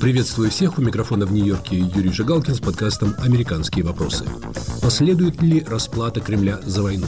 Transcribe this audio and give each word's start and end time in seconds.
Приветствую 0.00 0.50
всех. 0.50 0.78
У 0.78 0.82
микрофона 0.82 1.26
в 1.26 1.32
Нью-Йорке 1.32 1.76
Юрий 1.76 2.10
Жигалкин 2.10 2.54
с 2.54 2.60
подкастом 2.60 3.14
«Американские 3.18 3.84
вопросы». 3.84 4.24
Последует 4.80 5.42
ли 5.42 5.62
расплата 5.62 6.20
Кремля 6.20 6.58
за 6.64 6.82
войну? 6.82 7.06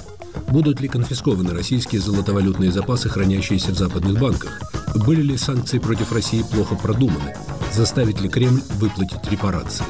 Будут 0.48 0.78
ли 0.82 0.88
конфискованы 0.88 1.54
российские 1.54 2.02
золотовалютные 2.02 2.70
запасы, 2.70 3.08
хранящиеся 3.08 3.72
в 3.72 3.78
западных 3.78 4.20
банках? 4.20 4.60
Были 4.94 5.22
ли 5.22 5.38
санкции 5.38 5.78
против 5.78 6.12
России 6.12 6.44
плохо 6.52 6.74
продуманы? 6.74 7.34
Заставит 7.72 8.20
ли 8.20 8.28
Кремль 8.28 8.60
выплатить 8.74 9.26
репарации? 9.30 9.86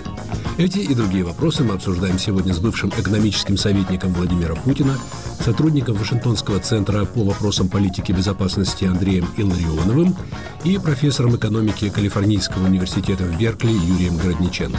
Эти 0.58 0.78
и 0.78 0.94
другие 0.94 1.24
вопросы 1.24 1.64
мы 1.64 1.74
обсуждаем 1.74 2.18
сегодня 2.18 2.52
с 2.52 2.58
бывшим 2.58 2.90
экономическим 2.90 3.56
советником 3.56 4.12
Владимира 4.12 4.54
Путина, 4.54 4.98
сотрудником 5.40 5.96
Вашингтонского 5.96 6.60
центра 6.60 7.06
по 7.06 7.24
вопросам 7.24 7.68
политики 7.68 8.12
безопасности 8.12 8.84
Андреем 8.84 9.26
Илларионовым 9.38 10.14
и 10.64 10.78
профессором 10.78 11.36
экономики 11.36 11.88
Калифорнийского 11.88 12.66
университета 12.66 13.24
в 13.24 13.38
Беркли 13.38 13.72
Юрием 13.72 14.18
Городниченко. 14.18 14.78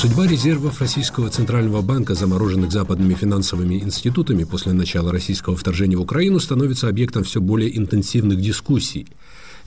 Судьба 0.00 0.26
резервов 0.26 0.80
Российского 0.80 1.28
Центрального 1.28 1.82
банка, 1.82 2.14
замороженных 2.14 2.72
западными 2.72 3.12
финансовыми 3.12 3.82
институтами 3.82 4.44
после 4.44 4.72
начала 4.72 5.12
российского 5.12 5.58
вторжения 5.58 5.98
в 5.98 6.00
Украину, 6.00 6.40
становится 6.40 6.88
объектом 6.88 7.22
все 7.22 7.38
более 7.42 7.76
интенсивных 7.76 8.40
дискуссий. 8.40 9.08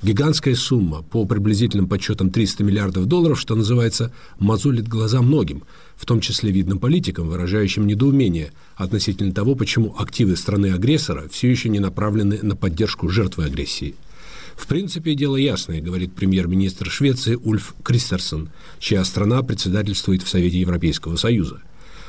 Гигантская 0.02 0.56
сумма, 0.56 1.04
по 1.04 1.26
приблизительным 1.26 1.88
подсчетам 1.88 2.32
300 2.32 2.64
миллиардов 2.64 3.06
долларов, 3.06 3.40
что 3.40 3.54
называется, 3.54 4.12
мозолит 4.40 4.88
глаза 4.88 5.22
многим, 5.22 5.62
в 5.96 6.08
том 6.08 6.20
числе 6.20 6.50
видным 6.50 6.80
политикам, 6.80 7.30
выражающим 7.30 7.86
недоумение 7.86 8.54
относительно 8.76 9.34
того, 9.34 9.54
почему 9.54 9.96
активы 10.00 10.36
страны-агрессора 10.36 11.30
все 11.30 11.48
еще 11.52 11.70
не 11.70 11.78
направлены 11.78 12.40
на 12.42 12.56
поддержку 12.56 13.08
жертвы 13.08 13.46
агрессии– 13.46 13.94
в 14.56 14.68
принципе, 14.68 15.16
дело 15.16 15.36
ясное, 15.36 15.82
говорит 15.82 16.14
премьер-министр 16.14 16.90
Швеции 16.90 17.36
Ульф 17.36 17.76
Кристерсон, 17.84 18.50
чья 18.80 19.04
страна 19.04 19.42
председательствует 19.42 20.24
в 20.24 20.30
Совете 20.30 20.60
Европейского 20.60 21.16
Союза. 21.16 21.62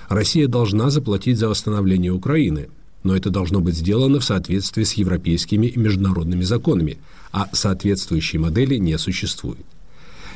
Россия 0.09 0.47
должна 0.49 0.91
заплатить 0.91 1.39
за 1.39 1.49
восстановление 1.49 2.13
Украины, 2.13 2.69
но 3.03 3.17
это 3.17 3.31
должно 3.31 3.61
быть 3.61 3.77
сделано 3.77 4.21
в 4.21 4.25
соответствии 4.25 4.85
с 4.85 4.95
европейскими 4.95 5.67
и 5.67 5.79
международными 5.79 6.43
законами, 6.43 6.99
а 7.33 7.49
соответствующей 7.53 8.39
модели 8.39 8.77
не 8.77 8.99
существует. 8.99 9.65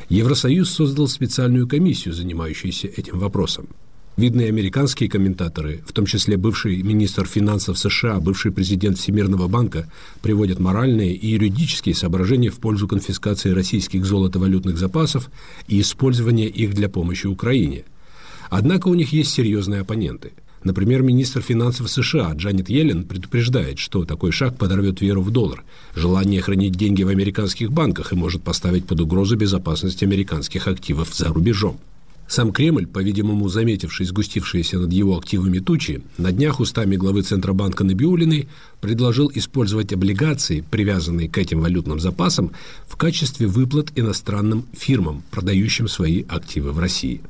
Евросоюз 0.09 0.71
создал 0.71 1.07
специальную 1.07 1.67
комиссию, 1.67 2.15
занимающуюся 2.15 2.87
этим 2.87 3.19
вопросом. 3.19 3.67
Видные 4.19 4.49
американские 4.49 5.09
комментаторы, 5.09 5.81
в 5.87 5.93
том 5.93 6.05
числе 6.05 6.35
бывший 6.35 6.83
министр 6.83 7.25
финансов 7.25 7.79
США, 7.79 8.19
бывший 8.19 8.51
президент 8.51 8.97
Всемирного 8.97 9.47
банка, 9.47 9.89
приводят 10.21 10.59
моральные 10.59 11.15
и 11.15 11.27
юридические 11.29 11.95
соображения 11.95 12.49
в 12.49 12.59
пользу 12.59 12.85
конфискации 12.85 13.51
российских 13.51 14.05
золотовалютных 14.05 14.77
запасов 14.77 15.29
и 15.69 15.79
использования 15.79 16.47
их 16.47 16.73
для 16.73 16.89
помощи 16.89 17.27
Украине. 17.27 17.85
Однако 18.49 18.89
у 18.89 18.93
них 18.93 19.13
есть 19.13 19.31
серьезные 19.31 19.79
оппоненты. 19.79 20.33
Например, 20.65 21.01
министр 21.01 21.39
финансов 21.39 21.89
США 21.89 22.33
Джанет 22.33 22.69
Йеллен 22.69 23.05
предупреждает, 23.05 23.79
что 23.79 24.03
такой 24.03 24.33
шаг 24.33 24.57
подорвет 24.57 24.99
веру 24.99 25.21
в 25.21 25.31
доллар, 25.31 25.63
желание 25.95 26.41
хранить 26.41 26.75
деньги 26.75 27.03
в 27.03 27.07
американских 27.07 27.71
банках 27.71 28.11
и 28.11 28.17
может 28.17 28.43
поставить 28.43 28.83
под 28.83 28.99
угрозу 28.99 29.37
безопасность 29.37 30.03
американских 30.03 30.67
активов 30.67 31.15
за 31.15 31.29
рубежом. 31.29 31.79
Сам 32.29 32.51
Кремль, 32.51 32.85
по-видимому, 32.85 33.49
заметивший 33.49 34.05
сгустившиеся 34.05 34.77
над 34.77 34.93
его 34.93 35.17
активами 35.17 35.57
тучи, 35.57 36.03
на 36.19 36.31
днях 36.31 36.59
устами 36.59 36.95
главы 36.95 37.23
Центробанка 37.23 37.83
Набиулиной 37.83 38.47
предложил 38.81 39.31
использовать 39.33 39.91
облигации, 39.93 40.63
привязанные 40.69 41.27
к 41.27 41.39
этим 41.39 41.61
валютным 41.61 41.99
запасам, 41.99 42.51
в 42.85 42.97
качестве 42.97 43.47
выплат 43.47 43.87
иностранным 43.95 44.65
фирмам, 44.73 45.23
продающим 45.31 45.87
свои 45.87 46.23
активы 46.29 46.71
в 46.71 46.77
России. 46.77 47.21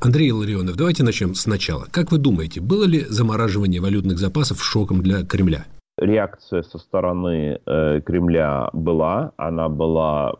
Андрей 0.00 0.30
Ларионов, 0.32 0.76
давайте 0.76 1.02
начнем 1.02 1.34
сначала. 1.34 1.86
Как 1.90 2.12
вы 2.12 2.18
думаете, 2.18 2.60
было 2.60 2.84
ли 2.84 3.06
замораживание 3.08 3.80
валютных 3.80 4.18
запасов 4.18 4.62
шоком 4.62 5.00
для 5.00 5.24
Кремля? 5.24 5.64
Реакция 5.96 6.62
со 6.62 6.78
стороны 6.78 7.58
э, 7.64 8.00
Кремля 8.04 8.68
была, 8.74 9.32
она 9.38 9.70
была 9.70 10.34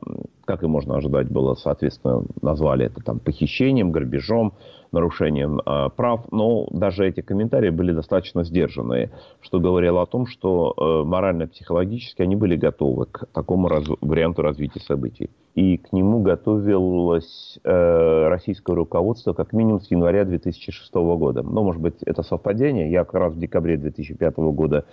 как 0.52 0.62
и 0.64 0.66
можно 0.66 0.96
ожидать 0.96 1.30
было, 1.30 1.54
соответственно, 1.54 2.24
назвали 2.42 2.84
это 2.84 3.02
там 3.02 3.20
похищением, 3.20 3.90
грабежом, 3.90 4.52
нарушением 4.92 5.60
э, 5.64 5.88
прав, 5.96 6.26
но 6.30 6.66
даже 6.70 7.08
эти 7.08 7.22
комментарии 7.22 7.70
были 7.70 7.92
достаточно 7.92 8.44
сдержанные, 8.44 9.10
что 9.40 9.60
говорило 9.60 10.02
о 10.02 10.06
том, 10.06 10.26
что 10.26 10.74
э, 10.76 11.08
морально-психологически 11.08 12.20
они 12.20 12.36
были 12.36 12.56
готовы 12.56 13.06
к 13.06 13.24
такому 13.32 13.68
раз, 13.68 13.84
варианту 14.02 14.42
развития 14.42 14.80
событий. 14.80 15.30
И 15.54 15.78
к 15.78 15.92
нему 15.92 16.20
готовилось 16.20 17.58
э, 17.64 18.28
российское 18.28 18.74
руководство 18.74 19.32
как 19.32 19.54
минимум 19.54 19.80
с 19.80 19.90
января 19.90 20.24
2006 20.24 20.94
года. 20.94 21.42
Но, 21.42 21.62
может 21.62 21.80
быть, 21.80 22.02
это 22.04 22.22
совпадение. 22.22 22.90
Я 22.90 23.04
как 23.04 23.14
раз 23.14 23.34
в 23.34 23.38
декабре 23.38 23.78
2005 23.78 24.36
года 24.36 24.84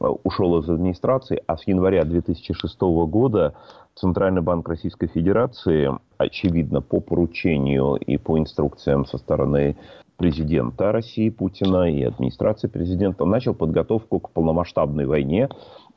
э, 0.00 0.06
ушел 0.24 0.58
из 0.58 0.68
администрации, 0.68 1.40
а 1.46 1.56
с 1.56 1.66
января 1.66 2.04
2006 2.04 2.80
года 2.80 3.54
Центральный 3.94 4.42
банк 4.42 4.68
Российской 4.68 5.06
Федерации, 5.06 5.88
очевидно, 6.18 6.80
по 6.80 7.00
поручению 7.00 7.94
и 7.94 8.16
по 8.16 8.38
инструкциям 8.38 9.06
со 9.06 9.18
стороны 9.18 9.76
президента 10.16 10.90
России 10.90 11.30
Путина 11.30 11.88
и 11.88 12.02
администрации 12.02 12.66
президента, 12.66 13.24
начал 13.24 13.54
подготовку 13.54 14.18
к 14.18 14.30
полномасштабной 14.30 15.06
войне, 15.06 15.48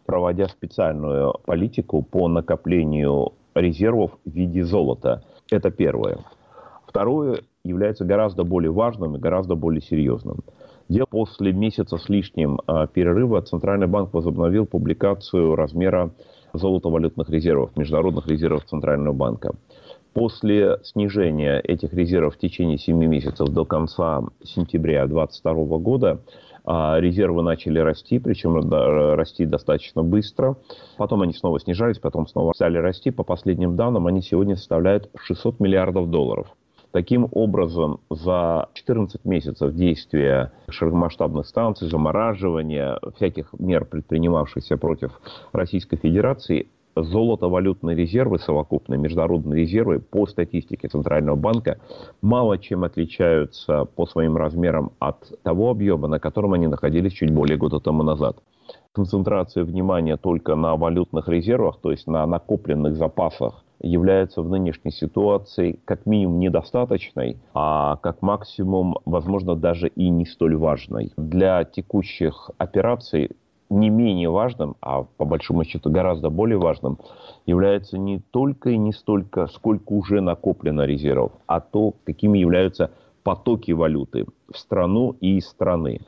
проводя 0.05 0.47
специальную 0.47 1.33
политику 1.45 2.03
по 2.03 2.27
накоплению 2.27 3.33
резервов 3.55 4.11
в 4.25 4.31
виде 4.31 4.63
золота. 4.63 5.23
Это 5.51 5.71
первое. 5.71 6.19
Второе 6.87 7.41
является 7.63 8.05
гораздо 8.05 8.43
более 8.43 8.71
важным 8.71 9.15
и 9.15 9.19
гораздо 9.19 9.55
более 9.55 9.81
серьезным. 9.81 10.43
Дело 10.87 11.07
после 11.09 11.51
месяца 11.51 11.97
с 11.97 12.07
лишним 12.07 12.61
а, 12.65 12.87
перерыва 12.87 13.41
Центральный 13.41 13.87
банк 13.87 14.13
возобновил 14.13 14.65
публикацию 14.65 15.55
размера 15.55 16.11
золотовалютных 16.57 17.29
резервов, 17.29 17.75
международных 17.75 18.27
резервов 18.27 18.65
Центрального 18.65 19.13
банка. 19.13 19.53
После 20.13 20.79
снижения 20.83 21.59
этих 21.59 21.93
резервов 21.93 22.35
в 22.35 22.39
течение 22.39 22.77
7 22.77 22.97
месяцев 23.05 23.49
до 23.49 23.65
конца 23.65 24.23
сентября 24.43 25.05
2022 25.05 25.77
года 25.77 26.21
а, 26.65 26.99
резервы 26.99 27.43
начали 27.43 27.79
расти, 27.79 28.19
причем 28.19 28.57
расти 29.15 29.45
достаточно 29.45 30.03
быстро. 30.03 30.57
Потом 30.97 31.21
они 31.21 31.33
снова 31.33 31.59
снижались, 31.59 31.99
потом 31.99 32.27
снова 32.27 32.51
стали 32.53 32.77
расти. 32.77 33.11
По 33.11 33.23
последним 33.23 33.75
данным, 33.75 34.07
они 34.07 34.21
сегодня 34.21 34.55
составляют 34.55 35.09
600 35.17 35.59
миллиардов 35.59 36.09
долларов. 36.09 36.47
Таким 36.91 37.27
образом, 37.31 37.99
за 38.09 38.69
14 38.73 39.23
месяцев 39.25 39.73
действия 39.73 40.51
широкомасштабных 40.69 41.45
станций, 41.45 41.89
замораживания, 41.89 42.99
всяких 43.15 43.53
мер, 43.59 43.85
предпринимавшихся 43.85 44.77
против 44.77 45.11
Российской 45.51 45.97
Федерации, 45.97 46.67
золото-валютные 46.95 47.95
резервы 47.95 48.39
совокупные, 48.39 48.97
международные 48.97 49.61
резервы 49.61 49.99
по 49.99 50.25
статистике 50.25 50.87
Центрального 50.87 51.35
банка 51.35 51.79
мало 52.21 52.57
чем 52.57 52.83
отличаются 52.83 53.85
по 53.85 54.05
своим 54.05 54.37
размерам 54.37 54.91
от 54.99 55.31
того 55.43 55.69
объема, 55.69 56.07
на 56.07 56.19
котором 56.19 56.53
они 56.53 56.67
находились 56.67 57.13
чуть 57.13 57.31
более 57.31 57.57
года 57.57 57.79
тому 57.79 58.03
назад. 58.03 58.37
Концентрация 58.93 59.63
внимания 59.63 60.17
только 60.17 60.55
на 60.55 60.75
валютных 60.75 61.27
резервах, 61.27 61.79
то 61.81 61.91
есть 61.91 62.07
на 62.07 62.25
накопленных 62.25 62.95
запасах 62.95 63.63
является 63.81 64.41
в 64.41 64.49
нынешней 64.49 64.91
ситуации 64.91 65.79
как 65.85 66.05
минимум 66.05 66.39
недостаточной, 66.39 67.37
а 67.53 67.97
как 67.97 68.21
максимум, 68.21 68.97
возможно, 69.05 69.55
даже 69.55 69.87
и 69.87 70.09
не 70.09 70.25
столь 70.25 70.55
важной. 70.55 71.11
Для 71.17 71.63
текущих 71.63 72.49
операций 72.57 73.31
не 73.69 73.89
менее 73.89 74.29
важным, 74.29 74.75
а 74.81 75.03
по 75.03 75.25
большому 75.25 75.63
счету 75.65 75.89
гораздо 75.91 76.29
более 76.29 76.57
важным, 76.57 76.97
является 77.45 77.97
не 77.97 78.19
только 78.31 78.69
и 78.69 78.77
не 78.77 78.93
столько, 78.93 79.47
сколько 79.47 79.91
уже 79.91 80.21
накоплено 80.21 80.85
резервов, 80.85 81.33
а 81.47 81.59
то, 81.59 81.93
какими 82.05 82.39
являются 82.39 82.91
потоки 83.23 83.71
валюты 83.71 84.25
в 84.51 84.57
страну 84.57 85.17
и 85.19 85.37
из 85.37 85.47
страны. 85.47 85.99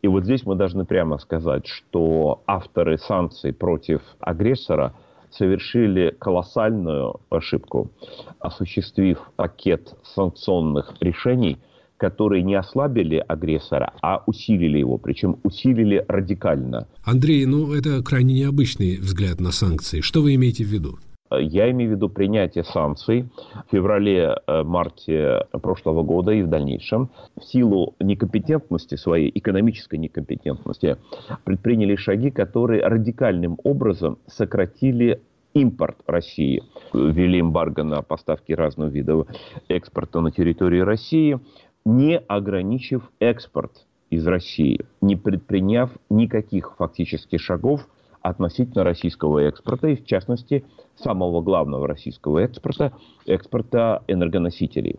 И 0.00 0.08
вот 0.08 0.24
здесь 0.24 0.46
мы 0.46 0.54
должны 0.54 0.84
прямо 0.84 1.18
сказать, 1.18 1.66
что 1.66 2.42
авторы 2.46 2.98
санкций 2.98 3.52
против 3.52 4.00
агрессора– 4.20 4.94
совершили 5.32 6.14
колоссальную 6.18 7.20
ошибку, 7.30 7.90
осуществив 8.38 9.18
пакет 9.36 9.94
санкционных 10.14 10.94
решений, 11.00 11.58
которые 11.96 12.42
не 12.42 12.54
ослабили 12.54 13.24
агрессора, 13.28 13.92
а 14.02 14.22
усилили 14.26 14.78
его, 14.78 14.98
причем 14.98 15.38
усилили 15.44 16.04
радикально. 16.08 16.88
Андрей, 17.04 17.46
ну 17.46 17.72
это 17.72 18.02
крайне 18.02 18.34
необычный 18.34 18.98
взгляд 18.98 19.40
на 19.40 19.52
санкции. 19.52 20.00
Что 20.00 20.20
вы 20.20 20.34
имеете 20.34 20.64
в 20.64 20.68
виду? 20.68 20.98
Я 21.40 21.70
имею 21.70 21.90
в 21.90 21.94
виду 21.94 22.08
принятие 22.08 22.64
санкций 22.64 23.28
в 23.68 23.72
феврале-марте 23.72 25.46
прошлого 25.62 26.02
года 26.02 26.32
и 26.32 26.42
в 26.42 26.48
дальнейшем. 26.48 27.10
В 27.36 27.44
силу 27.44 27.94
некомпетентности 28.00 28.96
своей, 28.96 29.30
экономической 29.34 29.96
некомпетентности, 29.96 30.96
предприняли 31.44 31.96
шаги, 31.96 32.30
которые 32.30 32.86
радикальным 32.86 33.58
образом 33.64 34.18
сократили 34.26 35.20
импорт 35.54 35.98
России. 36.06 36.62
Ввели 36.92 37.40
эмбарго 37.40 37.84
на 37.84 38.02
поставки 38.02 38.52
разных 38.52 38.92
видов 38.92 39.26
экспорта 39.68 40.20
на 40.20 40.30
территории 40.30 40.80
России, 40.80 41.38
не 41.84 42.18
ограничив 42.18 43.10
экспорт 43.20 43.86
из 44.10 44.26
России, 44.26 44.84
не 45.00 45.16
предприняв 45.16 45.90
никаких 46.10 46.74
фактических 46.76 47.40
шагов 47.40 47.86
относительно 48.22 48.84
российского 48.84 49.40
экспорта, 49.40 49.88
и 49.88 49.96
в 49.96 50.04
частности 50.04 50.64
самого 50.96 51.40
главного 51.40 51.86
российского 51.86 52.38
экспорта, 52.40 52.92
экспорта 53.26 54.02
энергоносителей. 54.08 54.96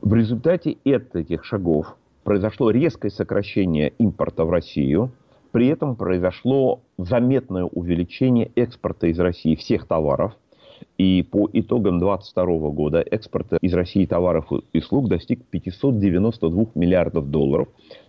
В 0.00 0.14
результате 0.14 0.76
этих 0.84 1.44
шагов 1.44 1.96
произошло 2.24 2.70
резкое 2.70 3.10
сокращение 3.10 3.90
импорта 3.98 4.44
в 4.44 4.50
Россию– 4.50 5.10
при 5.52 5.68
этом 5.68 5.96
произошло 5.96 6.80
заметное 6.98 7.64
увеличение 7.64 8.50
экспорта 8.54 9.06
из 9.06 9.18
России 9.18 9.54
всех 9.54 9.86
товаров. 9.86 10.34
И 10.96 11.26
по 11.28 11.48
итогам 11.52 11.98
2022 11.98 12.70
года 12.70 13.00
экспорт 13.00 13.54
из 13.60 13.74
России 13.74 14.06
товаров 14.06 14.46
и 14.72 14.78
услуг 14.78 15.08
достиг 15.08 15.44
592 15.46 16.66
миллиардов 16.74 17.30
долларов. 17.30 17.68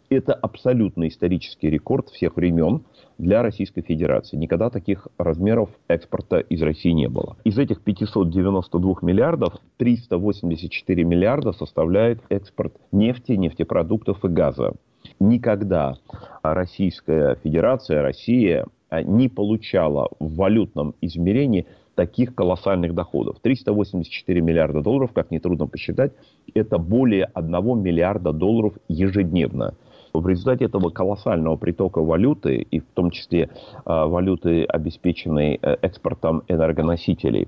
Это 0.09 0.33
абсолютно 0.33 1.07
исторический 1.07 1.69
рекорд 1.69 2.09
всех 2.09 2.35
времен 2.35 2.83
для 3.17 3.43
Российской 3.43 3.81
Федерации. 3.81 4.37
Никогда 4.37 4.69
таких 4.69 5.07
размеров 5.17 5.69
экспорта 5.87 6.39
из 6.39 6.61
России 6.61 6.91
не 6.91 7.07
было. 7.07 7.37
Из 7.43 7.59
этих 7.59 7.81
592 7.81 8.95
миллиардов 9.01 9.53
384 9.77 11.03
миллиарда 11.03 11.51
составляет 11.51 12.21
экспорт 12.29 12.73
нефти, 12.91 13.33
нефтепродуктов 13.33 14.25
и 14.25 14.27
газа 14.27 14.73
никогда 15.19 15.97
Российская 16.41 17.35
Федерация, 17.43 18.01
Россия 18.01 18.65
а, 18.89 19.03
не 19.03 19.29
получала 19.29 20.09
в 20.19 20.35
валютном 20.35 20.95
измерении 21.01 21.67
таких 21.95 22.33
колоссальных 22.33 22.93
доходов. 22.93 23.37
384 23.41 24.41
миллиарда 24.41 24.81
долларов, 24.81 25.11
как 25.13 25.31
нетрудно 25.31 25.67
посчитать, 25.67 26.13
это 26.53 26.77
более 26.77 27.25
1 27.25 27.81
миллиарда 27.81 28.31
долларов 28.31 28.73
ежедневно. 28.87 29.75
В 30.13 30.27
результате 30.27 30.65
этого 30.65 30.89
колоссального 30.89 31.55
притока 31.55 32.01
валюты, 32.01 32.57
и 32.57 32.79
в 32.79 32.85
том 32.93 33.11
числе 33.11 33.43
э, 33.43 33.47
валюты, 33.85 34.63
обеспеченной 34.65 35.59
э, 35.61 35.77
экспортом 35.81 36.43
энергоносителей, 36.47 37.47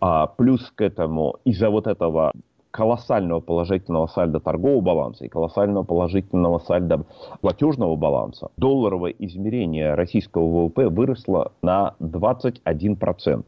а 0.00 0.26
плюс 0.26 0.72
к 0.74 0.80
этому 0.80 1.36
из-за 1.44 1.70
вот 1.70 1.86
этого 1.86 2.32
колоссального 2.70 3.40
положительного 3.40 4.06
сальда 4.06 4.38
торгового 4.38 4.80
баланса 4.80 5.24
и 5.24 5.28
колоссального 5.28 5.82
положительного 5.82 6.58
сальда 6.60 7.02
платежного 7.40 7.96
баланса, 7.96 8.50
долларовое 8.56 9.14
измерение 9.18 9.94
российского 9.94 10.66
ВВП 10.66 10.88
выросло 10.88 11.52
на 11.62 11.94
21%. 12.00 13.44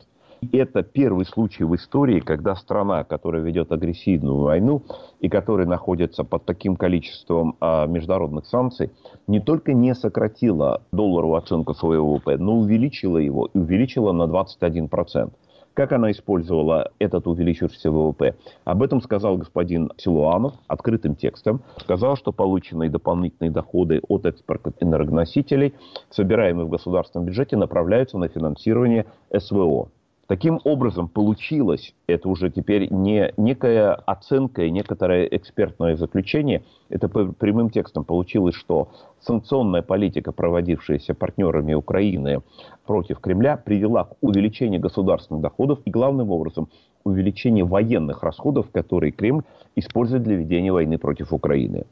Это 0.51 0.83
первый 0.83 1.25
случай 1.25 1.63
в 1.63 1.75
истории, 1.77 2.19
когда 2.19 2.57
страна, 2.57 3.05
которая 3.05 3.43
ведет 3.43 3.71
агрессивную 3.71 4.39
войну 4.39 4.83
и 5.21 5.29
которая 5.29 5.69
находится 5.69 6.25
под 6.25 6.45
таким 6.45 6.75
количеством 6.75 7.57
а, 7.61 7.87
международных 7.87 8.47
санкций, 8.47 8.91
не 9.29 9.39
только 9.39 9.73
не 9.73 9.95
сократила 9.95 10.83
долларовую 10.91 11.37
оценку 11.37 11.75
своего 11.75 12.15
ВВП, 12.15 12.39
но 12.39 12.57
увеличила 12.57 13.19
его 13.19 13.51
и 13.55 13.59
увеличила 13.59 14.11
на 14.11 14.25
21%. 14.25 15.31
Как 15.75 15.93
она 15.93 16.11
использовала 16.11 16.91
этот 16.99 17.27
увеличившийся 17.29 17.91
ВВП? 17.91 18.35
Об 18.65 18.83
этом 18.83 19.01
сказал 19.01 19.39
господин 19.39 19.93
Силуанов 19.97 20.55
открытым 20.67 21.15
текстом. 21.15 21.63
Сказал, 21.79 22.17
что 22.17 22.33
полученные 22.33 22.91
дополнительные 22.91 23.53
доходы 23.53 24.01
от 24.09 24.27
экспорта 24.27 24.73
энергоносителей, 24.81 25.73
собираемые 26.11 26.67
в 26.67 26.69
государственном 26.69 27.27
бюджете, 27.27 27.57
направляются 27.57 28.19
на 28.19 28.29
финансирование 28.29 29.07
СВО. 29.35 29.89
Таким 30.33 30.61
образом, 30.65 31.09
получилось, 31.09 31.95
это 32.07 32.27
уже 32.27 32.49
теперь 32.49 32.91
не 32.91 33.35
некая 33.37 33.93
оценка 33.93 34.63
и 34.63 34.71
некоторое 34.71 35.27
экспертное 35.27 35.95
заключение, 35.95 36.63
это 36.89 37.11
прямым 37.11 37.69
текстом 37.69 38.05
получилось, 38.05 38.55
что 38.55 38.89
санкционная 39.21 39.83
политика, 39.83 40.33
проводившаяся 40.33 41.13
партнерами 41.13 41.75
Украины 41.75 42.41
против 42.87 43.21
Кремля, 43.21 43.59
привела 43.59 44.05
к 44.05 44.17
увеличению 44.23 44.81
государственных 44.81 45.43
доходов 45.43 45.81
и, 45.85 45.91
главным 45.91 46.31
образом, 46.31 46.71
увеличению 47.05 47.67
военных 47.67 48.23
расходов, 48.23 48.71
которые 48.71 49.13
Кремль 49.13 49.43
использует 49.77 50.23
для 50.23 50.37
ведения 50.37 50.73
войны 50.73 50.97
против 50.97 51.35
Украины. 51.35 51.85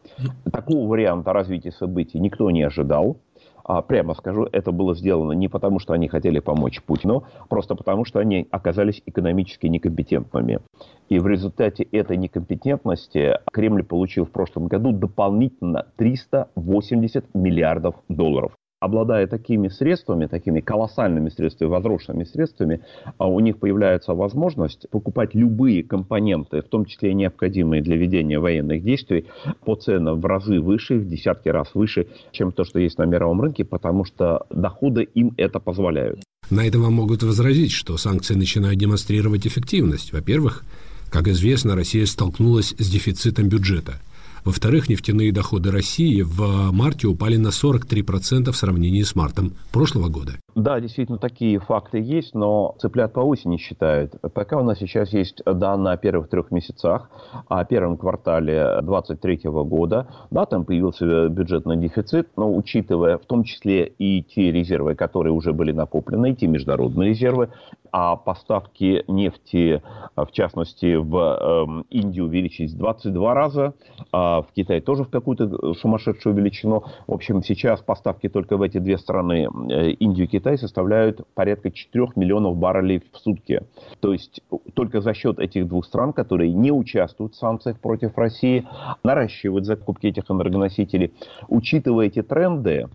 Такого 0.51 0.89
варианта 0.89 1.35
развития 1.35 1.73
событий 1.73 2.19
никто 2.19 2.51
не 2.51 2.63
ожидал. 2.63 3.19
А, 3.65 3.83
прямо 3.83 4.15
скажу, 4.15 4.49
это 4.51 4.73
было 4.73 4.95
сделано 4.95 5.33
не 5.33 5.49
потому, 5.49 5.79
что 5.79 5.93
они 5.93 6.09
хотели 6.09 6.41
помочь 6.41 6.83
Путину, 6.83 7.25
просто 7.49 7.75
потому, 7.75 8.05
что 8.05 8.19
они 8.19 8.47
оказались 8.51 9.03
экономически 9.07 9.67
некомпетентными. 9.67 10.61
И 11.09 11.19
в 11.19 11.27
результате 11.27 11.85
этой 11.85 12.17
некомпетентности 12.17 13.39
Кремль 13.53 13.83
получил 13.83 14.25
в 14.25 14.31
прошлом 14.31 14.67
году 14.67 14.93
дополнительно 14.93 15.87
380 15.97 17.35
миллиардов 17.35 17.97
долларов 18.09 18.53
обладая 18.81 19.27
такими 19.27 19.69
средствами, 19.69 20.27
такими 20.27 20.61
колоссальными 20.61 21.29
средствами, 21.29 21.69
возросшими 21.69 22.25
средствами, 22.25 22.81
а 23.19 23.29
у 23.29 23.39
них 23.41 23.59
появляется 23.59 24.15
возможность 24.15 24.89
покупать 24.91 25.35
любые 25.35 25.85
компоненты, 25.85 26.63
в 26.63 26.69
том 26.69 26.87
числе 26.87 27.13
необходимые 27.13 27.83
для 27.83 27.97
ведения 27.97 28.41
военных 28.41 28.83
действий, 28.83 29.27
по 29.65 29.77
ценам 29.77 30.21
в 30.21 30.25
разы 30.25 30.61
выше, 30.61 30.99
в 30.99 31.07
десятки 31.07 31.51
раз 31.51 31.69
выше, 31.75 32.07
чем 32.33 32.53
то, 32.53 32.65
что 32.65 32.79
есть 32.79 32.97
на 32.97 33.05
мировом 33.05 33.43
рынке, 33.43 33.65
потому 33.65 34.05
что 34.05 34.47
доходы 34.51 35.03
им 35.03 35.35
это 35.37 35.61
позволяют. 35.61 36.21
На 36.49 36.67
это 36.67 36.79
вам 36.79 36.95
могут 36.95 37.23
возразить, 37.23 37.73
что 37.73 37.99
санкции 37.99 38.35
начинают 38.35 38.79
демонстрировать 38.79 39.47
эффективность. 39.47 40.13
Во-первых, 40.13 40.65
как 41.11 41.29
известно, 41.29 41.77
Россия 41.77 42.07
столкнулась 42.07 42.75
с 42.79 42.91
дефицитом 42.91 43.49
бюджета– 43.49 44.01
во-вторых, 44.45 44.89
нефтяные 44.89 45.33
доходы 45.33 45.71
России 45.71 46.23
в 46.23 46.73
марте 46.73 47.07
упали 47.07 47.37
на 47.37 47.49
43% 47.49 48.51
в 48.51 48.57
сравнении 48.57 49.03
с 49.03 49.15
мартом 49.15 49.53
прошлого 49.73 50.09
года. 50.09 50.33
Да, 50.55 50.81
действительно, 50.81 51.19
такие 51.19 51.59
факты 51.61 51.99
есть, 51.99 52.35
но 52.35 52.75
цыплят 52.79 53.13
по 53.13 53.21
осени 53.21 53.57
считают. 53.57 54.15
Пока 54.35 54.59
у 54.59 54.65
нас 54.65 54.79
сейчас 54.79 55.13
есть 55.13 55.43
данные 55.45 55.95
о 55.95 55.97
первых 55.97 56.29
трех 56.29 56.51
месяцах, 56.51 57.09
о 57.49 57.65
первом 57.65 57.97
квартале 57.97 58.81
2023 58.83 59.51
года. 59.51 60.09
Да, 60.31 60.47
там 60.47 60.65
появился 60.65 61.29
бюджетный 61.29 61.77
дефицит, 61.77 62.29
но 62.37 62.55
учитывая 62.55 63.19
в 63.19 63.27
том 63.27 63.45
числе 63.45 63.87
и 63.87 64.23
те 64.23 64.51
резервы, 64.51 64.95
которые 64.95 65.33
уже 65.33 65.53
были 65.53 65.73
накоплены, 65.73 66.33
и 66.33 66.35
те 66.35 66.47
международные 66.47 67.11
резервы, 67.11 67.51
а 67.93 68.17
поставки 68.17 69.05
нефти, 69.09 69.83
в 70.17 70.29
частности, 70.33 70.95
в 70.95 71.17
э, 71.17 71.83
Индию 71.91 72.27
увеличились 72.27 72.73
22 72.75 73.35
раза, 73.35 73.75
а 74.13 74.30
в 74.39 74.49
Китай 74.55 74.81
тоже 74.81 75.05
в 75.05 75.09
какую-то 75.11 75.75
сумасшедшую 75.75 76.35
величину. 76.35 76.85
В 77.07 77.13
общем, 77.13 77.43
сейчас 77.43 77.81
поставки 77.81 78.29
только 78.29 78.57
в 78.57 78.63
эти 78.63 78.79
две 78.79 78.99
страны, 78.99 79.49
э, 79.71 79.91
Индию 79.93 80.27
и 80.27 80.31
Китай, 80.31 80.59
составляют 80.59 81.27
порядка 81.35 81.71
4 81.71 82.09
миллионов 82.17 82.57
баррелей 82.57 83.03
в 83.13 83.19
сутки. 83.19 83.63
То 84.01 84.13
есть 84.13 84.41
только 84.75 85.01
за 85.01 85.15
счет 85.15 85.39
этих 85.39 85.67
двух 85.67 85.85
стран, 85.87 86.13
которые 86.13 86.53
не 86.53 86.71
участвуют 86.71 87.35
в 87.35 87.37
санкциях 87.37 87.79
против 87.81 88.17
России, 88.17 88.67
наращивают 89.03 89.67
закупки 89.67 90.07
этих 90.07 90.31
энергоносителей. 90.31 91.13
Учитывая 91.49 92.07
эти 92.07 92.23
тренды, 92.23 92.89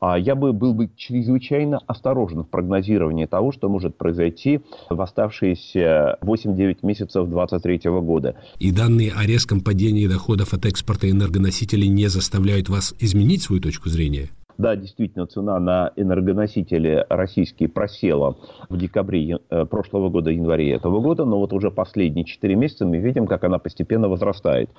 а, 0.00 0.18
я 0.18 0.34
бы 0.34 0.52
был 0.52 0.74
бы 0.74 0.90
чрезвычайно 0.96 1.80
осторожен 1.86 2.42
в 2.42 2.48
прогнозировании 2.48 3.26
того, 3.26 3.52
что 3.52 3.68
может 3.68 3.96
произойти 3.96 4.60
в 4.90 5.00
оставшиеся 5.00 6.18
8-9 6.20 6.78
месяцев 6.82 7.28
2023 7.28 7.90
года. 8.00 8.36
И 8.58 8.72
данные 8.72 9.12
о 9.12 9.24
резком 9.24 9.60
падении 9.60 10.06
доходов 10.06 10.52
от 10.52 10.66
экспорта 10.66 10.81
энергоносителей 11.10 11.88
не 11.88 12.08
заставляют 12.08 12.68
вас 12.68 12.94
изменить 12.98 13.42
свою 13.42 13.60
точку 13.60 13.88
зрения? 13.88 14.30
Да, 14.58 14.76
действительно, 14.76 15.26
цена 15.26 15.58
на 15.58 15.92
энергоносители 15.96 17.06
российские 17.08 17.68
просела 17.68 18.36
в 18.68 18.76
декабре 18.76 19.38
э, 19.50 19.64
прошлого 19.64 20.08
года, 20.08 20.30
январе 20.30 20.72
этого 20.72 21.00
года, 21.00 21.24
но 21.24 21.38
вот 21.38 21.52
уже 21.52 21.70
последние 21.70 22.24
4 22.24 22.54
месяца 22.54 22.86
мы 22.86 22.98
видим, 22.98 23.26
как 23.26 23.44
она 23.44 23.58
постепенно 23.58 24.08
возрастает. 24.08 24.70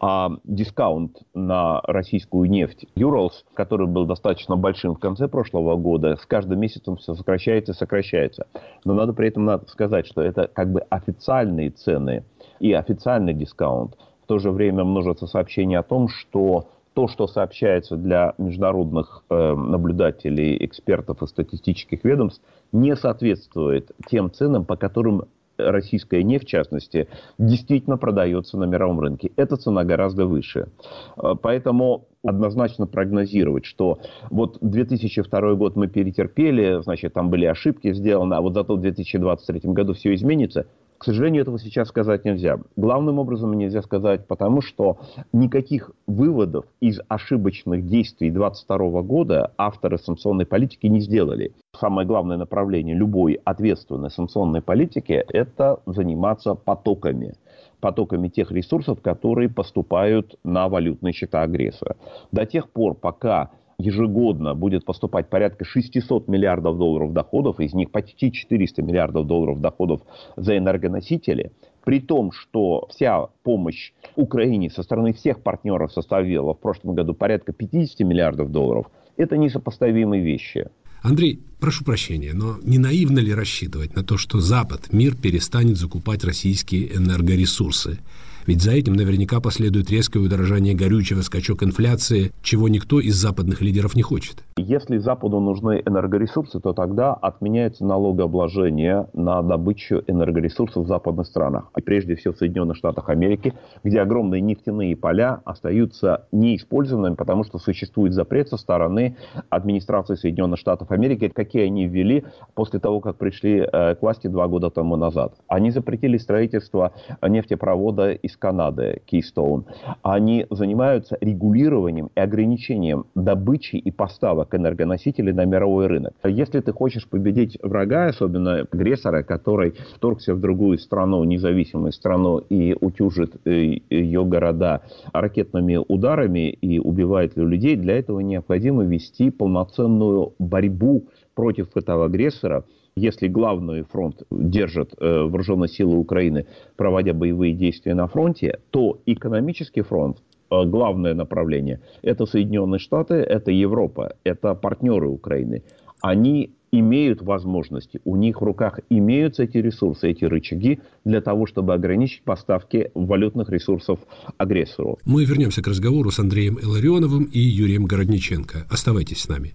А 0.00 0.32
дискаунт 0.44 1.18
на 1.32 1.80
российскую 1.84 2.50
нефть 2.50 2.86
Urals, 2.96 3.44
который 3.54 3.86
был 3.86 4.04
достаточно 4.04 4.56
большим 4.56 4.94
в 4.94 4.98
конце 4.98 5.28
прошлого 5.28 5.76
года, 5.76 6.16
с 6.20 6.26
каждым 6.26 6.60
месяцем 6.60 6.96
все 6.96 7.14
сокращается 7.14 7.72
и 7.72 7.74
сокращается. 7.74 8.46
Но 8.84 8.94
надо 8.94 9.12
при 9.12 9.28
этом 9.28 9.44
надо 9.44 9.66
сказать, 9.68 10.06
что 10.06 10.22
это 10.22 10.50
как 10.52 10.72
бы 10.72 10.80
официальные 10.90 11.70
цены 11.70 12.24
и 12.58 12.72
официальный 12.72 13.32
дискаунт. 13.32 13.96
То 14.30 14.38
же 14.38 14.52
время 14.52 14.84
множатся 14.84 15.26
сообщения 15.26 15.80
о 15.80 15.82
том, 15.82 16.06
что 16.06 16.68
то, 16.94 17.08
что 17.08 17.26
сообщается 17.26 17.96
для 17.96 18.34
международных 18.38 19.24
э, 19.28 19.54
наблюдателей, 19.56 20.56
экспертов 20.64 21.20
и 21.20 21.26
статистических 21.26 22.04
ведомств, 22.04 22.40
не 22.70 22.94
соответствует 22.94 23.90
тем 24.08 24.30
ценам, 24.30 24.64
по 24.64 24.76
которым 24.76 25.24
российская 25.58 26.22
нефть, 26.22 26.46
в 26.46 26.48
частности, 26.48 27.08
действительно 27.38 27.96
продается 27.96 28.56
на 28.56 28.66
мировом 28.66 29.00
рынке. 29.00 29.32
Эта 29.34 29.56
цена 29.56 29.82
гораздо 29.82 30.26
выше. 30.26 30.68
Э, 31.16 31.34
поэтому 31.42 32.06
однозначно 32.22 32.86
прогнозировать, 32.86 33.64
что 33.64 33.98
вот 34.30 34.58
2002 34.60 35.54
год 35.54 35.74
мы 35.74 35.88
перетерпели, 35.88 36.80
значит, 36.82 37.14
там 37.14 37.30
были 37.30 37.46
ошибки 37.46 37.92
сделаны, 37.92 38.34
а 38.34 38.40
вот 38.40 38.54
зато 38.54 38.76
в 38.76 38.80
2023 38.80 39.72
году 39.72 39.94
все 39.94 40.14
изменится, 40.14 40.66
к 41.00 41.04
сожалению, 41.04 41.40
этого 41.40 41.58
сейчас 41.58 41.88
сказать 41.88 42.26
нельзя. 42.26 42.58
Главным 42.76 43.18
образом 43.18 43.54
нельзя 43.54 43.80
сказать, 43.80 44.26
потому 44.26 44.60
что 44.60 44.98
никаких 45.32 45.92
выводов 46.06 46.66
из 46.80 47.00
ошибочных 47.08 47.86
действий 47.86 48.30
2022 48.30 49.00
года 49.00 49.50
авторы 49.56 49.96
санкционной 49.96 50.44
политики 50.44 50.88
не 50.88 51.00
сделали. 51.00 51.54
Самое 51.74 52.06
главное 52.06 52.36
направление 52.36 52.94
любой 52.94 53.40
ответственной 53.44 54.10
санкционной 54.10 54.60
политики– 54.60 55.24
это 55.28 55.80
заниматься 55.86 56.54
потоками 56.54 57.32
потоками 57.80 58.28
тех 58.28 58.52
ресурсов, 58.52 59.00
которые 59.00 59.48
поступают 59.48 60.38
на 60.44 60.68
валютные 60.68 61.14
счета 61.14 61.40
агрессора. 61.40 61.96
До 62.30 62.44
тех 62.44 62.68
пор, 62.68 62.94
пока 62.94 63.50
ежегодно 63.80 64.54
будет 64.54 64.84
поступать 64.84 65.28
порядка 65.28 65.64
600 65.64 66.28
миллиардов 66.28 66.78
долларов 66.78 67.12
доходов, 67.12 67.60
из 67.60 67.74
них 67.74 67.90
почти 67.90 68.32
400 68.32 68.82
миллиардов 68.82 69.26
долларов 69.26 69.60
доходов 69.60 70.02
за 70.36 70.56
энергоносители, 70.56 71.52
при 71.84 72.00
том, 72.00 72.32
что 72.32 72.88
вся 72.90 73.26
помощь 73.42 73.92
Украине 74.16 74.70
со 74.70 74.82
стороны 74.82 75.12
всех 75.12 75.42
партнеров 75.42 75.92
составила 75.92 76.54
в 76.54 76.58
прошлом 76.58 76.94
году 76.94 77.14
порядка 77.14 77.52
50 77.52 78.00
миллиардов 78.00 78.52
долларов, 78.52 78.86
это 79.16 79.36
несопоставимые 79.36 80.22
вещи. 80.22 80.68
Андрей, 81.02 81.40
прошу 81.58 81.84
прощения, 81.84 82.32
но 82.34 82.58
не 82.62 82.78
наивно 82.78 83.20
ли 83.20 83.32
рассчитывать 83.32 83.96
на 83.96 84.04
то, 84.04 84.18
что 84.18 84.40
Запад, 84.40 84.92
мир 84.92 85.16
перестанет 85.16 85.78
закупать 85.78 86.24
российские 86.24 86.94
энергоресурсы? 86.94 87.98
Ведь 88.46 88.62
за 88.62 88.72
этим 88.72 88.94
наверняка 88.94 89.40
последует 89.40 89.90
резкое 89.90 90.20
удорожание 90.20 90.74
горючего, 90.74 91.20
скачок 91.22 91.62
инфляции, 91.62 92.32
чего 92.42 92.68
никто 92.68 93.00
из 93.00 93.14
западных 93.14 93.60
лидеров 93.60 93.94
не 93.94 94.02
хочет. 94.02 94.44
Если 94.56 94.98
Западу 94.98 95.40
нужны 95.40 95.82
энергоресурсы, 95.84 96.60
то 96.60 96.72
тогда 96.72 97.14
отменяется 97.14 97.84
налогообложение 97.84 99.08
на 99.12 99.42
добычу 99.42 100.02
энергоресурсов 100.06 100.84
в 100.84 100.88
западных 100.88 101.26
странах. 101.26 101.70
И 101.76 101.80
прежде 101.80 102.14
всего 102.16 102.34
в 102.34 102.38
Соединенных 102.38 102.76
Штатах 102.76 103.08
Америки, 103.08 103.54
где 103.84 104.00
огромные 104.00 104.40
нефтяные 104.40 104.96
поля 104.96 105.40
остаются 105.44 106.26
неиспользованными, 106.32 107.14
потому 107.14 107.44
что 107.44 107.58
существует 107.58 108.12
запрет 108.12 108.48
со 108.48 108.56
стороны 108.56 109.16
администрации 109.48 110.14
Соединенных 110.14 110.58
Штатов 110.58 110.90
Америки, 110.90 111.28
какие 111.28 111.64
они 111.64 111.86
ввели 111.86 112.24
после 112.54 112.80
того, 112.80 113.00
как 113.00 113.16
пришли 113.16 113.60
э, 113.60 113.94
к 113.94 114.02
власти 114.02 114.26
два 114.26 114.48
года 114.48 114.70
тому 114.70 114.96
назад. 114.96 115.34
Они 115.48 115.70
запретили 115.70 116.16
строительство 116.18 116.92
нефтепровода 117.22 118.12
из 118.30 118.36
Канады, 118.36 119.02
Keystone. 119.10 119.64
Они 120.02 120.46
занимаются 120.50 121.16
регулированием 121.20 122.10
и 122.14 122.20
ограничением 122.20 123.06
добычи 123.14 123.76
и 123.76 123.90
поставок 123.90 124.54
энергоносителей 124.54 125.32
на 125.32 125.44
мировой 125.44 125.86
рынок. 125.86 126.14
Если 126.24 126.60
ты 126.60 126.72
хочешь 126.72 127.08
победить 127.08 127.58
врага, 127.62 128.06
особенно 128.06 128.66
агрессора, 128.72 129.22
который 129.22 129.74
вторгся 129.94 130.34
в 130.34 130.40
другую 130.40 130.78
страну, 130.78 131.24
независимую 131.24 131.92
страну, 131.92 132.38
и 132.38 132.76
утюжит 132.80 133.36
э, 133.44 133.78
ее 133.90 134.24
города 134.24 134.82
ракетными 135.12 135.78
ударами 135.88 136.50
и 136.50 136.78
убивает 136.78 137.36
людей, 137.36 137.76
для 137.76 137.98
этого 137.98 138.20
необходимо 138.20 138.84
вести 138.84 139.30
полноценную 139.30 140.32
борьбу 140.38 141.04
против 141.34 141.76
этого 141.76 142.06
агрессора, 142.06 142.64
если 143.00 143.28
главный 143.28 143.82
фронт 143.82 144.22
держат 144.30 144.94
э, 144.98 145.22
вооруженные 145.22 145.68
силы 145.68 145.96
Украины, 145.96 146.46
проводя 146.76 147.12
боевые 147.14 147.54
действия 147.54 147.94
на 147.94 148.06
фронте, 148.06 148.58
то 148.70 148.98
экономический 149.06 149.82
фронт 149.82 150.18
Э, 150.50 150.64
главное 150.64 151.14
направление. 151.14 151.80
Это 152.02 152.26
Соединенные 152.26 152.78
Штаты, 152.78 153.14
это 153.14 153.50
Европа, 153.50 154.16
это 154.24 154.54
партнеры 154.54 155.08
Украины. 155.08 155.62
Они 156.00 156.50
имеют 156.72 157.20
возможности, 157.20 158.00
у 158.04 158.16
них 158.16 158.40
в 158.40 158.44
руках 158.44 158.78
имеются 158.90 159.42
эти 159.42 159.58
ресурсы, 159.58 160.10
эти 160.10 160.24
рычаги 160.24 160.80
для 161.04 161.20
того, 161.20 161.46
чтобы 161.46 161.74
ограничить 161.74 162.22
поставки 162.22 162.90
валютных 162.94 163.50
ресурсов 163.50 163.98
агрессору. 164.38 164.98
Мы 165.04 165.24
вернемся 165.24 165.62
к 165.62 165.66
разговору 165.66 166.10
с 166.10 166.20
Андреем 166.20 166.58
Иларионовым 166.62 167.24
и 167.24 167.40
Юрием 167.40 167.86
Городниченко. 167.86 168.66
Оставайтесь 168.70 169.22
с 169.22 169.28
нами. 169.28 169.54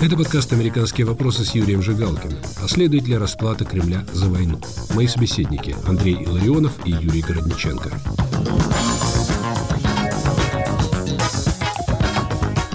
Это 0.00 0.16
подкаст 0.16 0.52
«Американские 0.52 1.08
вопросы» 1.08 1.44
с 1.44 1.56
Юрием 1.56 1.82
Жигалкиным. 1.82 2.38
Последует 2.60 3.08
ли 3.08 3.16
расплата 3.16 3.64
Кремля 3.64 4.06
за 4.12 4.28
войну? 4.28 4.60
Мои 4.94 5.08
собеседники 5.08 5.74
Андрей 5.86 6.22
Иларионов 6.22 6.72
и 6.86 6.92
Юрий 6.92 7.20
Городниченко. 7.20 7.90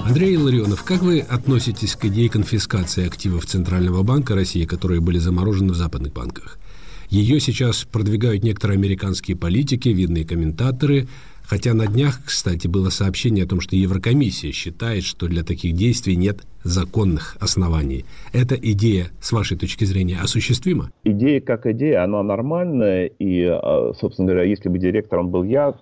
Андрей 0.06 0.34
Иларионов, 0.34 0.84
как 0.84 1.02
вы 1.02 1.22
относитесь 1.22 1.96
к 1.96 2.04
идее 2.06 2.30
конфискации 2.30 3.08
активов 3.08 3.46
Центрального 3.46 4.04
банка 4.04 4.36
России, 4.36 4.66
которые 4.66 5.00
были 5.00 5.18
заморожены 5.18 5.72
в 5.72 5.78
западных 5.78 6.12
банках? 6.12 6.60
Ее 7.08 7.40
сейчас 7.40 7.86
продвигают 7.90 8.44
некоторые 8.44 8.76
американские 8.76 9.38
политики, 9.38 9.88
видные 9.88 10.26
комментаторы– 10.26 11.08
Хотя 11.44 11.74
на 11.74 11.88
днях, 11.88 12.22
кстати, 12.26 12.68
было 12.68 12.90
сообщение 12.90 13.46
о 13.46 13.48
том, 13.48 13.60
что 13.60 13.76
Еврокомиссия 13.76 14.52
считает, 14.52 15.04
что 15.04 15.28
для 15.28 15.44
таких 15.44 15.76
действий 15.76 16.16
нет 16.16 16.44
законных 16.64 17.36
оснований. 17.42 18.06
Эта 18.32 18.56
идея, 18.56 19.08
с 19.20 19.32
вашей 19.34 19.58
точки 19.58 19.84
зрения, 19.84 20.18
осуществима? 20.22 20.92
Идея 21.04 21.42
как 21.42 21.66
идея, 21.66 22.06
она 22.06 22.24
нормальная. 22.24 23.08
И, 23.08 23.44
а, 23.44 23.92
собственно 24.00 24.30
говоря, 24.30 24.46
если 24.46 24.70
бы 24.70 24.80
директором 24.80 25.30
был 25.30 25.44
я, 25.44 25.76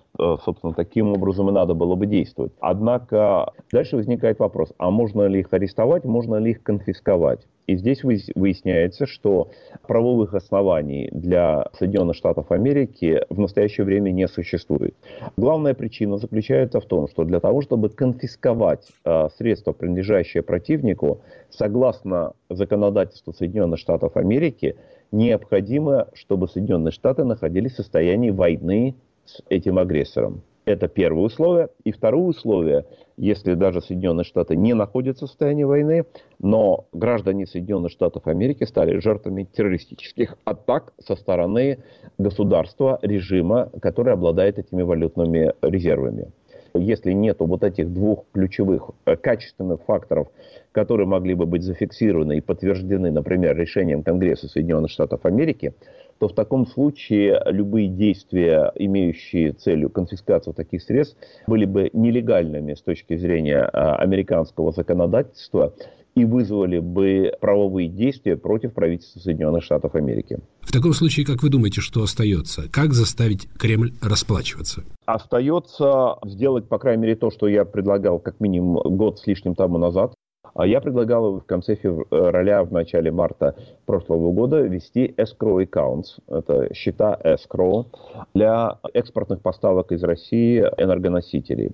собственно, 0.44 0.74
таким 0.74 1.12
образом 1.12 1.48
и 1.48 1.52
надо 1.52 1.74
было 1.74 1.94
бы 1.94 2.06
действовать. 2.06 2.52
Однако 2.60 3.52
дальше 3.72 3.96
возникает 3.96 4.40
вопрос, 4.40 4.72
а 4.78 4.90
можно 4.90 5.26
ли 5.26 5.40
их 5.40 5.52
арестовать, 5.52 6.04
можно 6.04 6.36
ли 6.36 6.50
их 6.50 6.62
конфисковать? 6.62 7.46
И 7.66 7.76
здесь 7.76 8.02
выясняется, 8.02 9.06
что 9.06 9.50
правовых 9.86 10.34
оснований 10.34 11.08
для 11.12 11.66
Соединенных 11.78 12.16
Штатов 12.16 12.50
Америки 12.50 13.24
в 13.28 13.38
настоящее 13.38 13.84
время 13.84 14.10
не 14.10 14.26
существует. 14.26 14.94
Главная 15.36 15.74
причина 15.74 16.18
заключается 16.18 16.80
в 16.80 16.86
том, 16.86 17.08
что 17.08 17.24
для 17.24 17.40
того, 17.40 17.62
чтобы 17.62 17.88
конфисковать 17.88 18.88
э, 19.04 19.28
средства, 19.36 19.72
принадлежащие 19.72 20.42
противнику, 20.42 21.20
согласно 21.50 22.32
законодательству 22.48 23.32
Соединенных 23.32 23.78
Штатов 23.78 24.16
Америки, 24.16 24.76
необходимо, 25.12 26.08
чтобы 26.14 26.48
Соединенные 26.48 26.92
Штаты 26.92 27.24
находились 27.24 27.74
в 27.74 27.76
состоянии 27.76 28.30
войны 28.30 28.96
с 29.24 29.40
этим 29.48 29.78
агрессором. 29.78 30.42
Это 30.64 30.86
первое 30.86 31.24
условие. 31.24 31.68
И 31.82 31.90
второе 31.90 32.22
условие, 32.22 32.86
если 33.16 33.54
даже 33.54 33.80
Соединенные 33.80 34.24
Штаты 34.24 34.54
не 34.54 34.74
находятся 34.74 35.26
в 35.26 35.28
состоянии 35.28 35.64
войны, 35.64 36.04
но 36.38 36.86
граждане 36.92 37.46
Соединенных 37.46 37.90
Штатов 37.90 38.26
Америки 38.28 38.64
стали 38.64 38.98
жертвами 39.00 39.44
террористических 39.44 40.36
атак 40.44 40.92
со 41.00 41.16
стороны 41.16 41.78
государства, 42.18 42.98
режима, 43.02 43.70
который 43.80 44.12
обладает 44.12 44.58
этими 44.58 44.82
валютными 44.82 45.52
резервами. 45.62 46.30
Если 46.74 47.12
нет 47.12 47.36
вот 47.40 47.64
этих 47.64 47.92
двух 47.92 48.24
ключевых 48.32 48.92
э, 49.04 49.16
качественных 49.16 49.82
факторов, 49.82 50.28
которые 50.72 51.06
могли 51.06 51.34
бы 51.34 51.44
быть 51.44 51.62
зафиксированы 51.62 52.38
и 52.38 52.40
подтверждены, 52.40 53.10
например, 53.10 53.56
решением 53.56 54.02
Конгресса 54.02 54.48
Соединенных 54.48 54.90
Штатов 54.90 55.26
Америки, 55.26 55.74
то 56.22 56.28
в 56.28 56.34
таком 56.34 56.68
случае 56.68 57.42
любые 57.46 57.88
действия, 57.88 58.70
имеющие 58.76 59.54
целью 59.54 59.90
конфискацию 59.90 60.54
таких 60.54 60.80
средств, 60.80 61.16
были 61.48 61.64
бы 61.64 61.90
нелегальными 61.92 62.74
с 62.74 62.80
точки 62.80 63.16
зрения 63.16 63.64
а, 63.64 63.96
американского 63.96 64.70
законодательства 64.70 65.74
и 66.14 66.24
вызвали 66.24 66.78
бы 66.78 67.32
правовые 67.40 67.88
действия 67.88 68.36
против 68.36 68.72
правительства 68.72 69.18
Соединенных 69.18 69.64
Штатов 69.64 69.96
Америки. 69.96 70.38
В 70.60 70.70
таком 70.70 70.92
случае, 70.92 71.26
как 71.26 71.42
вы 71.42 71.48
думаете, 71.48 71.80
что 71.80 72.04
остается? 72.04 72.70
Как 72.70 72.92
заставить 72.92 73.48
Кремль 73.58 73.92
расплачиваться? 74.00 74.84
Остается 75.06 76.18
сделать, 76.24 76.68
по 76.68 76.78
крайней 76.78 77.02
мере, 77.02 77.16
то, 77.16 77.32
что 77.32 77.48
я 77.48 77.64
предлагал 77.64 78.20
как 78.20 78.38
минимум 78.38 78.96
год 78.96 79.18
с 79.18 79.26
лишним 79.26 79.56
тому 79.56 79.76
назад, 79.76 80.14
я 80.56 80.80
предлагал 80.80 81.40
в 81.40 81.44
конце 81.44 81.76
февраля, 81.76 82.62
в 82.62 82.72
начале 82.72 83.10
марта 83.10 83.54
прошлого 83.86 84.32
года 84.32 84.60
ввести 84.60 85.14
escrow 85.16 85.64
accounts, 85.64 86.20
это 86.28 86.72
счета 86.74 87.18
escrow, 87.24 87.86
для 88.34 88.78
экспортных 88.92 89.40
поставок 89.40 89.92
из 89.92 90.02
России 90.02 90.60
энергоносителей. 90.76 91.72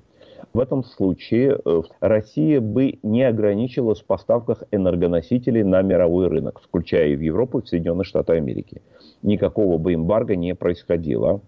В 0.52 0.60
этом 0.60 0.84
случае 0.84 1.58
э, 1.64 1.82
Россия 2.00 2.60
бы 2.60 2.98
не 3.02 3.22
ограничилась 3.24 4.00
в 4.00 4.06
поставках 4.06 4.62
энергоносителей 4.70 5.62
на 5.62 5.82
мировой 5.82 6.28
рынок, 6.28 6.60
включая 6.62 7.08
и 7.08 7.16
в 7.16 7.20
Европу, 7.20 7.58
и 7.58 7.62
в 7.62 7.68
Соединенные 7.68 8.04
Штаты 8.04 8.34
Америки. 8.34 8.80
Никакого 9.22 9.78
бы 9.78 9.94
эмбарго 9.94 10.36
не 10.36 10.54
происходило. 10.54 11.40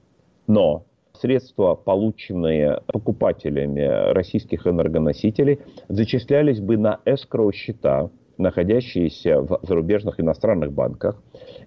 Но 0.46 0.84
средства, 1.20 1.74
полученные 1.74 2.80
покупателями 2.86 4.12
российских 4.12 4.66
энергоносителей, 4.66 5.58
зачислялись 5.88 6.60
бы 6.60 6.76
на 6.76 7.00
эскроу 7.04 7.52
счета, 7.52 8.10
находящиеся 8.38 9.40
в 9.40 9.60
зарубежных 9.62 10.18
иностранных 10.18 10.72
банках, 10.72 11.22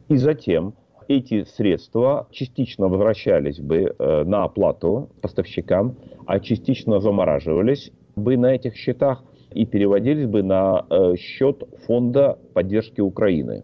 и 0.10 0.17
затем 0.17 0.74
эти 1.07 1.43
средства 1.43 2.27
частично 2.31 2.88
возвращались 2.88 3.60
бы 3.60 3.93
э, 3.98 4.24
на 4.24 4.45
оплату 4.45 5.10
поставщикам, 5.22 5.98
а 6.25 6.39
частично 6.39 7.00
замораживались 7.00 7.91
бы 8.15 8.38
на 8.38 8.55
этих 8.55 8.75
счетах 8.75 9.24
и 9.53 9.65
переводились 9.65 10.27
бы 10.27 10.43
на 10.43 10.86
э, 10.89 11.15
счет 11.17 11.63
фонда 11.86 12.39
поддержки 12.53 13.01
Украины 13.01 13.63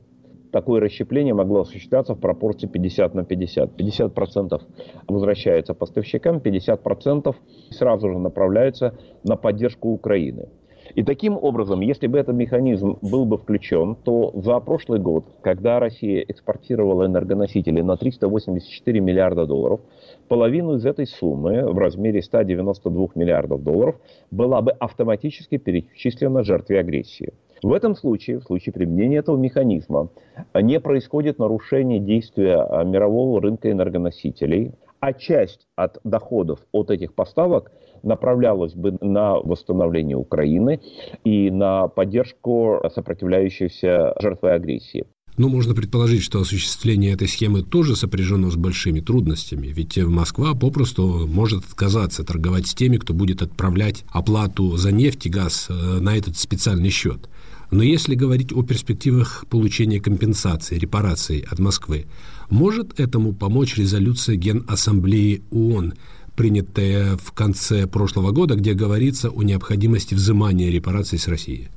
такое 0.52 0.82
расщепление 0.82 1.34
могло 1.34 1.62
осуществляться 1.62 2.16
в 2.16 2.20
пропорции 2.20 2.68
50 2.68 3.14
на 3.14 3.24
50. 3.24 3.80
50% 3.80 4.62
возвращается 5.08 5.74
поставщикам, 5.74 6.38
50% 6.38 7.36
сразу 7.72 8.10
же 8.10 8.18
направляется 8.18 8.96
на 9.24 9.36
поддержку 9.36 9.90
Украины. 9.90 10.48
И 10.96 11.04
таким 11.04 11.38
образом, 11.38 11.82
если 11.82 12.08
бы 12.08 12.18
этот 12.18 12.36
механизм 12.36 12.98
был 13.02 13.26
бы 13.26 13.38
включен, 13.38 13.96
то 13.96 14.32
за 14.36 14.60
прошлый 14.60 15.00
год, 15.00 15.26
когда 15.42 15.80
Россия 15.80 16.26
экспортировала 16.28 17.06
энергоносители 17.06 17.82
на 17.82 17.96
384 17.96 19.00
миллиарда 19.00 19.46
долларов, 19.46 19.82
половину 20.28 20.76
из 20.76 20.86
этой 20.86 21.06
суммы 21.06 21.72
в 21.72 21.78
размере 21.78 22.22
192 22.22 23.08
миллиардов 23.16 23.64
долларов 23.64 23.96
была 24.32 24.62
бы 24.62 24.72
автоматически 24.72 25.58
перечислена 25.58 26.44
жертве 26.44 26.80
агрессии. 26.80 27.34
В 27.62 27.74
этом 27.74 27.96
случае, 27.96 28.40
в 28.40 28.44
случае 28.44 28.74
применения 28.74 29.18
этого 29.18 29.38
механизма, 29.38 30.10
не 30.56 30.80
происходит 30.80 31.40
нарушение 31.40 32.00
действия 32.00 32.58
а, 32.62 32.84
мирового 32.84 33.42
рынка 33.42 33.72
энергоносителей, 33.72 34.72
а 35.00 35.14
часть 35.14 35.68
от 35.76 36.00
доходов 36.04 36.60
от 36.72 36.92
этих 36.92 37.14
поставок 37.14 37.72
направлялась 38.04 38.74
бы 38.74 38.98
на 39.02 39.36
восстановление 39.36 40.18
Украины 40.18 40.80
и 41.24 41.52
на 41.52 41.88
поддержку 41.88 42.82
сопротивляющейся 42.94 44.14
жертвой 44.20 44.56
агрессии. 44.56 45.06
Но 45.38 45.48
ну, 45.48 45.56
можно 45.56 45.74
предположить, 45.74 46.22
что 46.22 46.42
осуществление 46.42 47.14
этой 47.14 47.30
схемы 47.30 47.64
тоже 47.64 47.96
сопряжено 47.96 48.52
с 48.52 48.58
большими 48.58 49.00
трудностями, 49.00 49.68
ведь 49.68 49.98
Москва 49.98 50.54
попросту 50.54 51.26
может 51.32 51.64
отказаться 51.64 52.26
торговать 52.26 52.68
с 52.68 52.74
теми, 52.74 52.98
кто 52.98 53.14
будет 53.14 53.42
отправлять 53.42 54.04
оплату 54.10 54.76
за 54.76 54.92
нефть 54.92 55.28
и 55.28 55.30
газ 55.30 55.68
э, 55.70 55.74
на 55.74 56.18
этот 56.18 56.38
специальный 56.38 56.90
счет. 56.90 57.30
Но 57.72 57.84
если 57.84 58.16
говорить 58.16 58.52
о 58.52 58.64
перспективах 58.64 59.46
получения 59.50 60.00
компенсации, 60.00 60.80
репараций 60.80 61.46
от 61.50 61.60
Москвы, 61.60 62.08
может 62.50 63.00
этому 63.00 63.34
помочь 63.34 63.78
резолюция 63.78 64.36
Генассамблеи 64.36 65.44
ООН, 65.52 65.94
принятая 66.36 67.18
в 67.18 67.32
конце 67.34 67.86
прошлого 67.86 68.32
года, 68.32 68.56
где 68.56 68.74
говорится 68.74 69.30
о 69.30 69.44
необходимости 69.44 70.16
взимания 70.16 70.72
репараций 70.72 71.20
с 71.20 71.28
России? 71.28 71.70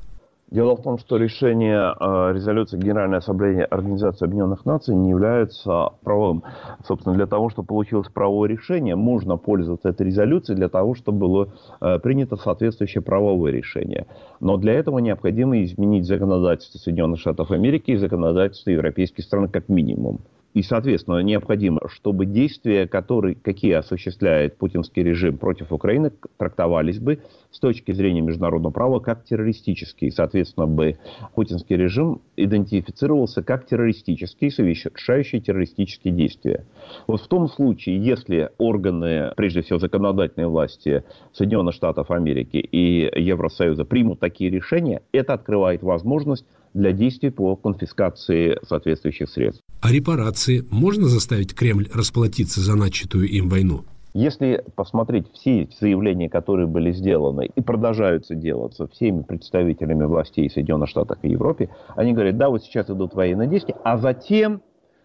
Дело 0.52 0.76
в 0.76 0.82
том, 0.82 0.98
что 0.98 1.16
решение 1.16 1.94
э, 1.98 2.32
резолюции 2.34 2.76
Генеральной 2.76 3.18
Ассамблеи 3.18 3.62
Организации 3.62 4.26
Объединенных 4.26 4.66
Наций 4.66 4.94
не 4.94 5.08
является 5.08 5.88
правовым. 6.04 6.44
Собственно, 6.86 7.14
для 7.14 7.26
того, 7.26 7.48
чтобы 7.48 7.68
получилось 7.68 8.08
правовое 8.12 8.50
решение, 8.50 8.94
можно 8.94 9.38
пользоваться 9.38 9.88
этой 9.88 10.08
резолюцией 10.08 10.56
для 10.56 10.68
того, 10.68 10.94
чтобы 10.94 11.20
было 11.20 11.48
э, 11.80 11.98
принято 12.00 12.36
соответствующее 12.36 13.00
правовое 13.00 13.50
решение. 13.50 14.06
Но 14.40 14.58
для 14.58 14.74
этого 14.74 14.98
необходимо 14.98 15.62
изменить 15.64 16.04
законодательство 16.06 16.76
Соединенных 16.76 17.20
Штатов 17.20 17.50
Америки 17.50 17.92
и 17.92 17.96
законодательство 17.96 18.68
европейских 18.68 19.24
стран 19.24 19.48
как 19.48 19.70
минимум. 19.70 20.20
И, 20.54 20.62
соответственно, 20.62 21.20
необходимо, 21.20 21.80
чтобы 21.88 22.26
действия, 22.26 22.86
которые, 22.86 23.34
какие 23.34 23.72
осуществляет 23.72 24.58
путинский 24.58 25.02
режим 25.02 25.38
против 25.38 25.72
Украины, 25.72 26.12
трактовались 26.36 26.98
бы 26.98 27.20
с 27.50 27.58
точки 27.58 27.92
зрения 27.92 28.20
международного 28.20 28.72
права 28.72 29.00
как 29.00 29.24
террористические. 29.24 30.12
Соответственно, 30.12 30.66
бы 30.66 30.98
путинский 31.34 31.76
режим 31.76 32.20
идентифицировался 32.36 33.42
как 33.42 33.66
террористический, 33.66 34.50
совершающий 34.50 35.40
террористические 35.40 36.12
действия. 36.12 36.66
Вот 37.06 37.22
в 37.22 37.28
том 37.28 37.48
случае, 37.48 38.04
если 38.04 38.50
органы, 38.58 39.32
прежде 39.36 39.62
всего 39.62 39.78
законодательные 39.78 40.48
власти 40.48 41.04
Соединенных 41.32 41.74
Штатов 41.74 42.10
Америки 42.10 42.58
и 42.58 43.10
Евросоюза 43.20 43.84
примут 43.84 44.20
такие 44.20 44.50
решения, 44.50 45.02
это 45.12 45.32
открывает 45.32 45.82
возможность 45.82 46.44
для 46.74 46.92
действий 46.92 47.30
по 47.30 47.56
конфискации 47.56 48.58
соответствующих 48.66 49.30
средств. 49.30 49.62
А 49.82 49.90
репарации 49.90 50.64
можно 50.70 51.08
заставить 51.08 51.56
Кремль 51.56 51.88
расплатиться 51.92 52.60
за 52.60 52.76
начатую 52.76 53.28
им 53.28 53.48
войну? 53.48 53.80
Если 54.14 54.64
посмотреть 54.76 55.26
все 55.32 55.68
заявления, 55.80 56.28
которые 56.28 56.68
были 56.68 56.92
сделаны 56.92 57.50
и 57.52 57.60
продолжаются 57.60 58.36
делаться 58.36 58.86
всеми 58.86 59.22
представителями 59.22 60.04
властей 60.04 60.48
Соединенных 60.48 60.88
Штатов 60.88 61.18
и 61.22 61.30
Европе, 61.30 61.68
они 61.96 62.12
говорят, 62.12 62.36
да, 62.36 62.48
вот 62.48 62.62
сейчас 62.62 62.88
идут 62.90 63.14
военные 63.14 63.48
действия, 63.48 63.74
а 63.82 63.98
затем, 63.98 64.62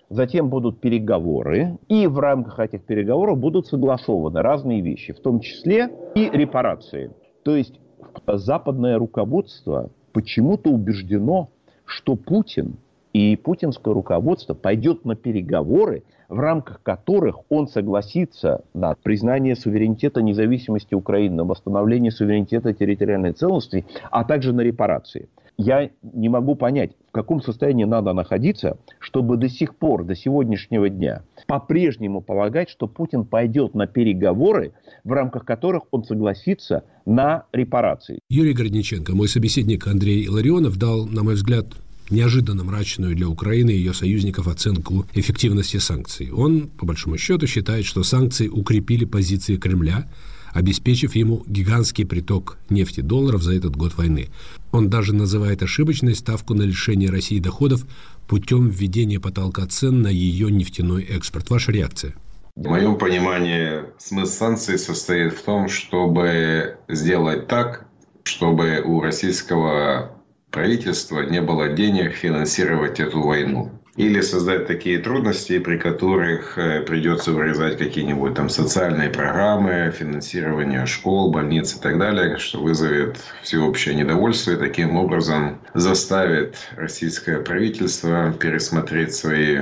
затем 0.10 0.48
будут 0.50 0.80
переговоры, 0.80 1.80
и 1.88 2.06
в 2.06 2.20
рамках 2.20 2.60
этих 2.60 2.84
переговоров 2.84 3.40
будут 3.40 3.66
согласованы 3.66 4.44
разные 4.44 4.82
вещи, 4.82 5.12
в 5.12 5.20
том 5.22 5.40
числе 5.40 5.90
и 6.14 6.30
репарации. 6.30 7.10
То 7.42 7.56
есть 7.56 7.80
западное 8.28 9.00
руководство 9.00 9.90
почему-то 10.14 10.70
убеждено, 10.70 11.50
что 11.86 12.16
Путин 12.16 12.78
и 13.18 13.36
путинское 13.36 13.96
руководство 13.96 14.54
пойдет 14.54 15.04
на 15.04 15.16
переговоры, 15.16 16.04
в 16.30 16.38
рамках 16.38 16.84
которых 16.84 17.40
он 17.50 17.68
согласится 17.68 18.64
на 18.76 18.94
признание 18.94 19.56
суверенитета 19.56 20.22
независимости 20.22 20.94
Украины, 20.94 21.38
на 21.38 21.44
восстановление 21.44 22.12
суверенитета 22.12 22.74
территориальной 22.74 23.32
целостности, 23.32 23.88
а 24.12 24.24
также 24.24 24.54
на 24.54 24.62
репарации. 24.62 25.30
Я 25.58 25.90
не 26.04 26.30
могу 26.30 26.54
понять, 26.54 26.92
в 27.10 27.12
каком 27.12 27.42
состоянии 27.42 27.86
надо 27.86 28.14
находиться, 28.14 28.78
чтобы 29.00 29.38
до 29.38 29.50
сих 29.50 29.76
пор, 29.76 30.04
до 30.04 30.16
сегодняшнего 30.16 30.88
дня, 30.88 31.24
по-прежнему 31.48 32.22
полагать, 32.22 32.70
что 32.70 32.88
Путин 32.88 33.26
пойдет 33.26 33.74
на 33.74 33.88
переговоры, 33.88 34.74
в 35.04 35.12
рамках 35.12 35.44
которых 35.44 35.86
он 35.90 36.04
согласится 36.04 36.84
на 37.08 37.46
репарации. 37.52 38.20
Юрий 38.30 38.54
Городниченко, 38.54 39.16
мой 39.16 39.28
собеседник 39.28 39.88
Андрей 39.88 40.30
Ларионов, 40.30 40.78
дал, 40.78 41.08
на 41.08 41.24
мой 41.24 41.34
взгляд, 41.34 41.66
неожиданно 42.10 42.64
мрачную 42.64 43.16
для 43.16 43.28
Украины 43.28 43.72
и 43.72 43.78
ее 43.78 43.94
союзников 43.94 44.48
оценку 44.48 45.06
эффективности 45.14 45.78
санкций. 45.78 46.32
Он, 46.32 46.68
по 46.68 46.86
большому 46.86 47.18
счету, 47.18 47.48
считает, 47.48 47.86
что 47.86 48.04
санкции 48.04 48.48
укрепили 48.48 49.06
позиции 49.06 49.58
Кремля, 49.58 50.08
обеспечив 50.54 51.16
ему 51.16 51.44
гигантский 51.48 52.06
приток 52.06 52.58
нефти 52.70 53.02
долларов 53.02 53.44
за 53.44 53.54
этот 53.54 53.76
год 53.76 53.96
войны. 53.98 54.30
Он 54.72 54.90
даже 54.90 55.14
называет 55.14 55.62
ошибочной 55.62 56.16
ставку 56.16 56.54
на 56.54 56.64
лишение 56.64 57.10
России 57.10 57.40
доходов 57.40 57.86
путем 58.28 58.70
введения 58.70 59.20
потолка 59.20 59.66
цен 59.68 60.02
на 60.02 60.08
ее 60.08 60.52
нефтяной 60.52 61.04
экспорт. 61.04 61.50
Ваша 61.50 61.72
реакция? 61.72 62.14
В 62.56 62.68
моем 62.68 62.98
понимании 62.98 63.84
смысл 64.00 64.32
санкций 64.32 64.80
состоит 64.80 65.34
в 65.34 65.44
том, 65.44 65.70
чтобы 65.70 66.78
сделать 66.88 67.48
так, 67.48 67.86
чтобы 68.24 68.82
у 68.84 69.00
российского 69.00 70.17
правительства 70.58 71.22
не 71.22 71.40
было 71.40 71.70
денег 71.70 72.14
финансировать 72.14 73.00
эту 73.00 73.22
войну. 73.22 73.70
Или 73.96 74.22
создать 74.22 74.66
такие 74.66 74.98
трудности, 74.98 75.60
при 75.60 75.78
которых 75.78 76.58
э, 76.58 76.82
придется 76.82 77.32
вырезать 77.32 77.78
какие-нибудь 77.78 78.34
там 78.34 78.50
социальные 78.50 79.10
программы, 79.10 79.94
финансирование 79.96 80.88
школ, 80.88 81.32
больниц 81.32 81.76
и 81.76 81.80
так 81.80 82.00
далее, 82.00 82.38
что 82.38 82.60
вызовет 82.60 83.18
всеобщее 83.44 83.94
недовольство 83.94 84.52
и 84.52 84.56
таким 84.58 84.98
образом 84.98 85.60
заставит 85.76 86.58
российское 86.76 87.40
правительство 87.40 88.34
пересмотреть 88.34 89.14
свои 89.14 89.60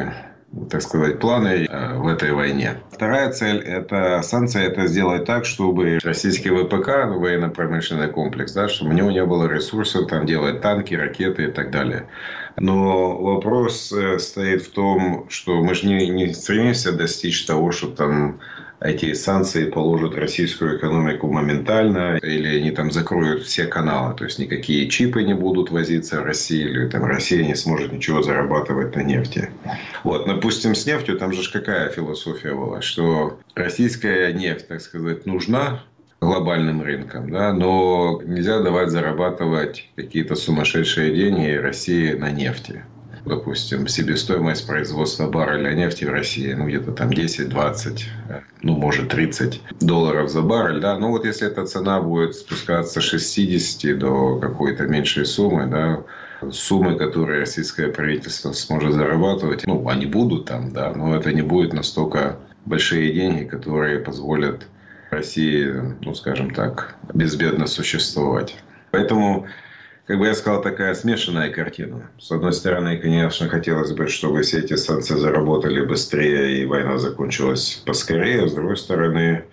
так 0.69 0.81
сказать, 0.81 1.19
планы 1.19 1.65
э, 1.65 1.97
в 1.97 2.08
этой 2.08 2.31
войне. 2.31 2.77
Вторая 2.91 3.31
цель– 3.31 3.60
это 3.65 4.21
санкция, 4.23 4.63
это 4.63 4.88
сделать 4.88 5.25
так, 5.25 5.45
чтобы 5.45 5.99
российский 6.03 6.49
ВПК, 6.49 7.08
военно-промышленный 7.08 8.08
комплекс, 8.08 8.53
да, 8.53 8.69
чтобы 8.69 8.91
у 8.91 8.93
него 8.93 9.12
не 9.12 9.25
было 9.25 9.47
ресурсов 9.47 10.08
там 10.08 10.25
делать 10.25 10.62
танки, 10.62 10.93
ракеты 10.93 11.45
и 11.45 11.51
так 11.51 11.71
далее. 11.71 12.08
Но 12.58 13.17
вопрос 13.17 13.91
э, 13.91 14.17
стоит 14.19 14.63
в 14.63 14.71
том, 14.71 15.27
что 15.29 15.62
мы 15.62 15.75
же 15.75 15.88
не, 15.88 16.10
не 16.10 16.34
стремимся 16.34 16.93
достичь 16.93 17.45
того, 17.45 17.71
что 17.71 17.88
там 17.88 18.39
эти 18.86 19.13
санкции 19.13 19.69
положат 19.69 20.15
российскую 20.15 20.78
экономику 20.78 21.32
моментально, 21.32 22.17
или 22.17 22.60
они 22.60 22.71
там 22.71 22.91
закроют 22.91 23.43
все 23.43 23.65
каналы, 23.65 24.15
то 24.15 24.24
есть 24.26 24.39
никакие 24.39 24.89
чипы 24.89 25.24
не 25.24 25.34
будут 25.34 25.71
возиться 25.71 26.21
в 26.21 26.24
Россию, 26.24 26.69
или 26.71 26.89
там 26.89 27.04
Россия 27.06 27.45
не 27.45 27.56
сможет 27.56 27.91
ничего 27.91 28.21
зарабатывать 28.21 28.95
на 28.95 29.02
нефти. 29.02 29.50
Вот, 30.04 30.28
допустим, 30.28 30.76
с 30.76 30.86
нефтью 30.86 31.17
там 31.17 31.34
же 31.34 31.50
какая 31.52 31.89
философия 31.89 32.54
была, 32.54 32.82
что 32.82 33.39
российская 33.56 34.34
нефть, 34.34 34.67
так 34.67 34.82
сказать, 34.82 35.26
нужна 35.26 35.84
глобальным 36.21 36.82
рынкам, 36.82 37.30
да, 37.30 37.54
но 37.54 38.21
нельзя 38.24 38.62
давать 38.62 38.89
зарабатывать 38.89 39.89
какие-то 39.95 40.36
сумасшедшие 40.36 41.13
деньги 41.13 41.56
России 41.56 42.13
на 42.13 42.32
нефти 42.32 42.84
допустим, 43.25 43.88
себестоимость 43.88 44.67
производства 44.67 45.27
барреля 45.27 45.73
нефти 45.73 46.05
в 46.05 46.09
России, 46.09 46.53
ну, 46.53 46.67
где-то 46.67 46.91
там 46.91 47.09
10-20, 47.09 48.03
ну, 48.61 48.75
может, 48.77 49.09
30 49.09 49.61
долларов 49.81 50.29
за 50.29 50.41
баррель, 50.41 50.79
да, 50.79 50.97
ну, 50.97 51.09
вот 51.09 51.25
если 51.25 51.47
эта 51.47 51.65
цена 51.65 52.01
будет 52.01 52.35
спускаться 52.35 53.01
с 53.01 53.03
60 53.03 53.97
до 53.97 54.39
какой-то 54.39 54.83
меньшей 54.83 55.25
суммы, 55.25 55.67
да, 55.67 56.03
суммы, 56.51 56.95
которые 56.95 57.39
российское 57.39 57.88
правительство 57.88 58.51
сможет 58.51 58.93
зарабатывать, 58.93 59.65
ну, 59.65 59.88
они 59.89 60.05
будут 60.05 60.45
там, 60.45 60.71
да, 60.71 60.93
но 60.93 61.15
это 61.15 61.33
не 61.33 61.41
будет 61.41 61.73
настолько 61.73 62.38
большие 62.65 63.11
деньги, 63.13 63.45
которые 63.45 63.99
позволят 63.99 64.67
России, 65.09 65.73
ну, 66.01 66.13
скажем 66.13 66.53
так, 66.53 66.95
безбедно 67.13 67.67
существовать. 67.67 68.55
Поэтому 68.91 69.47
как 70.05 70.19
бы 70.19 70.27
я 70.27 70.35
сказал, 70.35 70.61
такая 70.61 70.93
смешанная 70.93 71.51
картина. 71.51 72.09
С 72.19 72.31
одной 72.31 72.53
стороны, 72.53 72.97
конечно, 72.97 73.49
хотелось 73.49 73.91
бы, 73.91 74.07
чтобы 74.07 74.43
все 74.43 74.59
эти 74.59 74.75
санкции 74.75 75.15
заработали 75.15 75.83
быстрее 75.83 76.61
и 76.61 76.65
война 76.65 76.99
закончилась 76.99 77.81
поскорее. 77.85 78.47
С 78.47 78.53
другой 78.53 78.77
стороны, 78.77 79.45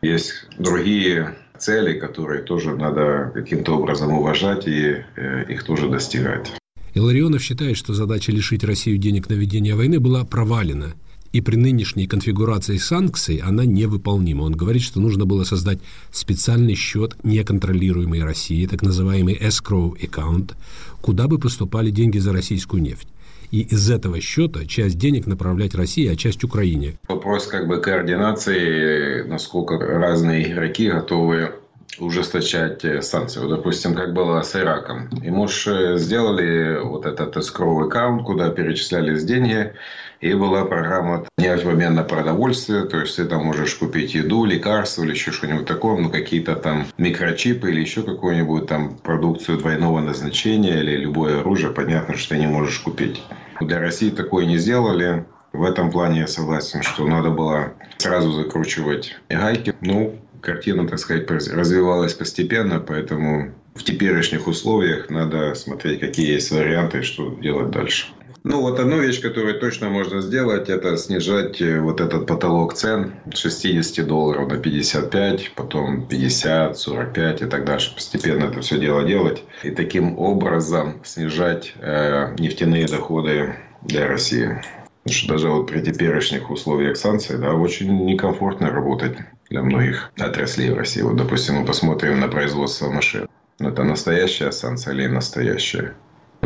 есть 0.00 0.46
другие 0.56 1.34
цели, 1.58 1.98
которые 1.98 2.42
тоже 2.42 2.76
надо 2.76 3.32
каким-то 3.34 3.72
образом 3.76 4.12
уважать 4.12 4.68
и 4.68 5.04
э, 5.16 5.44
их 5.48 5.64
тоже 5.64 5.88
достигать. 5.88 6.52
Иларионов 6.94 7.42
считает, 7.42 7.76
что 7.76 7.92
задача 7.92 8.30
лишить 8.30 8.62
Россию 8.62 8.98
денег 8.98 9.28
на 9.28 9.34
ведение 9.34 9.74
войны 9.74 9.98
была 9.98 10.24
провалена– 10.24 10.94
и 11.32 11.40
при 11.40 11.56
нынешней 11.56 12.06
конфигурации 12.06 12.76
санкций 12.78 13.36
она 13.36 13.64
невыполнима. 13.64 14.42
Он 14.42 14.52
говорит, 14.52 14.82
что 14.82 15.00
нужно 15.00 15.26
было 15.26 15.44
создать 15.44 15.78
специальный 16.10 16.74
счет 16.74 17.16
неконтролируемой 17.22 18.22
России, 18.22 18.66
так 18.66 18.82
называемый 18.82 19.34
escrow 19.34 19.94
account, 19.98 20.52
куда 21.00 21.26
бы 21.26 21.38
поступали 21.38 21.90
деньги 21.90 22.18
за 22.18 22.32
российскую 22.32 22.82
нефть. 22.82 23.08
И 23.50 23.60
из 23.62 23.90
этого 23.90 24.20
счета 24.20 24.66
часть 24.66 24.98
денег 24.98 25.26
направлять 25.26 25.74
России, 25.74 26.06
а 26.06 26.16
часть 26.16 26.44
Украине. 26.44 26.98
Вопрос 27.08 27.46
как 27.46 27.66
бы 27.66 27.80
координации, 27.80 29.22
насколько 29.22 29.78
разные 29.78 30.52
игроки 30.52 30.90
готовы 30.90 31.52
ужесточать 31.98 32.84
э, 32.84 33.02
санкции. 33.02 33.40
Вот, 33.40 33.48
допустим, 33.48 33.94
как 33.94 34.12
было 34.12 34.42
с 34.42 34.54
Ираком. 34.54 35.08
Ему 35.22 35.48
же 35.48 35.98
сделали 35.98 36.78
вот 36.82 37.06
этот 37.06 37.36
escrow 37.36 37.86
аккаунт, 37.86 38.24
куда 38.24 38.50
перечислялись 38.50 39.24
деньги, 39.24 39.72
и 40.20 40.34
была 40.34 40.64
программа 40.64 41.24
на 41.36 42.02
продовольствие, 42.02 42.84
то 42.84 43.00
есть 43.00 43.16
ты 43.16 43.24
там 43.24 43.44
можешь 43.44 43.74
купить 43.74 44.14
еду, 44.14 44.44
лекарства 44.44 45.04
или 45.04 45.10
еще 45.10 45.30
что-нибудь 45.30 45.66
такое, 45.66 45.96
ну 45.96 46.10
какие-то 46.10 46.56
там 46.56 46.86
микрочипы 46.98 47.70
или 47.70 47.80
еще 47.80 48.02
какую-нибудь 48.02 48.66
там 48.66 48.96
продукцию 48.98 49.58
двойного 49.58 50.00
назначения 50.00 50.80
или 50.80 50.96
любое 50.96 51.40
оружие, 51.40 51.72
понятно, 51.72 52.16
что 52.16 52.30
ты 52.30 52.40
не 52.40 52.46
можешь 52.46 52.78
купить. 52.80 53.22
Для 53.60 53.80
России 53.80 54.10
такое 54.10 54.46
не 54.46 54.58
сделали. 54.58 55.24
В 55.52 55.64
этом 55.64 55.90
плане 55.90 56.20
я 56.20 56.26
согласен, 56.26 56.82
что 56.82 57.06
надо 57.06 57.30
было 57.30 57.72
сразу 57.96 58.32
закручивать 58.32 59.16
гайки. 59.28 59.74
Ну, 59.80 60.16
картина, 60.40 60.86
так 60.86 60.98
сказать, 60.98 61.28
развивалась 61.30 62.14
постепенно, 62.14 62.80
поэтому 62.80 63.52
в 63.74 63.82
теперешних 63.82 64.46
условиях 64.46 65.08
надо 65.10 65.54
смотреть, 65.54 66.00
какие 66.00 66.32
есть 66.32 66.50
варианты, 66.50 67.02
что 67.02 67.30
делать 67.40 67.70
дальше. 67.70 68.08
Ну, 68.44 68.60
вот 68.60 68.78
одну 68.78 69.00
вещь, 69.00 69.20
которую 69.20 69.58
точно 69.58 69.88
можно 69.88 70.20
сделать, 70.20 70.68
это 70.68 70.96
снижать 70.96 71.60
э, 71.60 71.80
вот 71.80 72.00
этот 72.00 72.26
потолок 72.26 72.74
цен 72.74 73.14
с 73.32 73.38
60 73.38 74.06
долларов 74.06 74.48
на 74.48 74.58
55, 74.58 75.52
потом 75.54 76.06
50, 76.06 76.78
45 76.78 77.42
и 77.42 77.46
так 77.46 77.64
дальше. 77.64 77.94
Постепенно 77.94 78.44
это 78.44 78.60
все 78.60 78.78
дело 78.78 79.04
делать. 79.04 79.42
И 79.64 79.70
таким 79.70 80.18
образом 80.18 81.00
снижать 81.04 81.74
э, 81.80 82.34
нефтяные 82.38 82.86
доходы 82.86 83.54
для 83.82 84.06
России. 84.06 84.62
Потому 85.02 85.14
что 85.14 85.28
даже 85.28 85.48
вот 85.48 85.66
при 85.66 85.80
теперешних 85.80 86.50
условиях 86.50 86.96
санкций, 86.96 87.38
да, 87.38 87.54
очень 87.54 88.04
некомфортно 88.04 88.70
работать 88.70 89.16
для 89.50 89.62
многих 89.62 90.12
отраслей 90.18 90.70
в 90.70 90.76
России. 90.76 91.02
Вот, 91.02 91.16
допустим, 91.16 91.56
мы 91.56 91.66
посмотрим 91.66 92.20
на 92.20 92.28
производство 92.28 92.90
машин. 92.90 93.28
Это 93.58 93.82
настоящая 93.82 94.52
санкция 94.52 94.94
или 94.94 95.06
настоящая? 95.06 95.94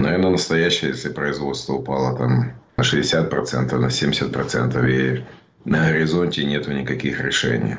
Наверное, 0.02 0.30
настоящее, 0.30 0.90
если 0.90 1.10
производство 1.10 1.74
упало 1.74 2.16
там 2.16 2.52
на 2.76 2.82
60%, 2.82 3.76
на 3.76 3.86
70%, 3.86 4.90
и 4.90 5.24
на 5.64 5.90
горизонте 5.90 6.44
нет 6.44 6.66
никаких 6.66 7.20
решений. 7.20 7.76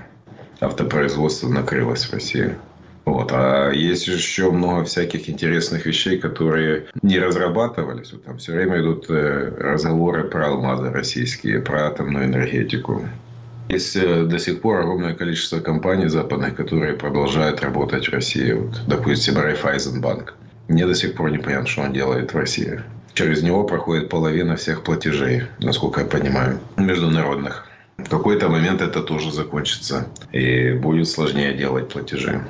Автопроизводство 0.62 1.49
накрылось 1.49 2.05
в 2.05 2.13
России. 2.13 2.55
Вот. 3.03 3.31
А 3.33 3.71
есть 3.71 4.07
еще 4.07 4.51
много 4.51 4.86
всяких 4.86 5.29
интересных 5.29 5.86
вещей, 5.86 6.17
которые 6.17 6.86
не 7.01 7.19
разрабатывались. 7.19 8.13
Вот 8.13 8.23
там 8.23 8.38
все 8.38 8.53
время 8.53 8.79
идут 8.79 9.09
э, 9.09 9.53
разговоры 9.59 10.23
про 10.23 10.47
алмазы 10.47 10.89
российские, 10.91 11.59
про 11.59 11.88
атомную 11.88 12.25
энергетику. 12.25 13.05
Есть 13.67 13.97
э, 13.97 14.23
до 14.23 14.39
сих 14.39 14.62
пор 14.62 14.79
огромное 14.79 15.13
количество 15.13 15.59
компаний 15.59 16.07
западных, 16.07 16.55
которые 16.55 16.93
продолжают 16.93 17.62
работать 17.62 18.07
в 18.07 18.13
России. 18.13 18.53
Вот, 18.53 18.81
допустим, 18.88 19.38
Райфайзенбанк. 19.38 20.36
Мне 20.67 20.86
до 20.86 20.95
сих 20.95 21.15
пор 21.15 21.32
не 21.32 21.38
понятно, 21.38 21.67
что 21.67 21.82
он 21.82 21.93
делает 21.93 22.34
в 22.34 22.38
России. 22.38 22.82
Через 23.13 23.43
него 23.43 23.63
проходит 23.63 24.10
половина 24.10 24.56
всех 24.56 24.84
платежей, 24.84 25.43
насколько 25.60 26.02
я 26.02 26.08
понимаю, 26.08 26.60
международных. 26.78 27.67
В 27.97 28.10
какой-то 28.10 28.49
момент 28.49 28.82
это 28.82 29.02
тоже 29.04 29.32
закончится. 29.32 30.08
И 30.32 30.71
будет 30.71 31.08
сложнее 31.08 31.54
делать 31.54 31.89
платежи. 31.89 32.41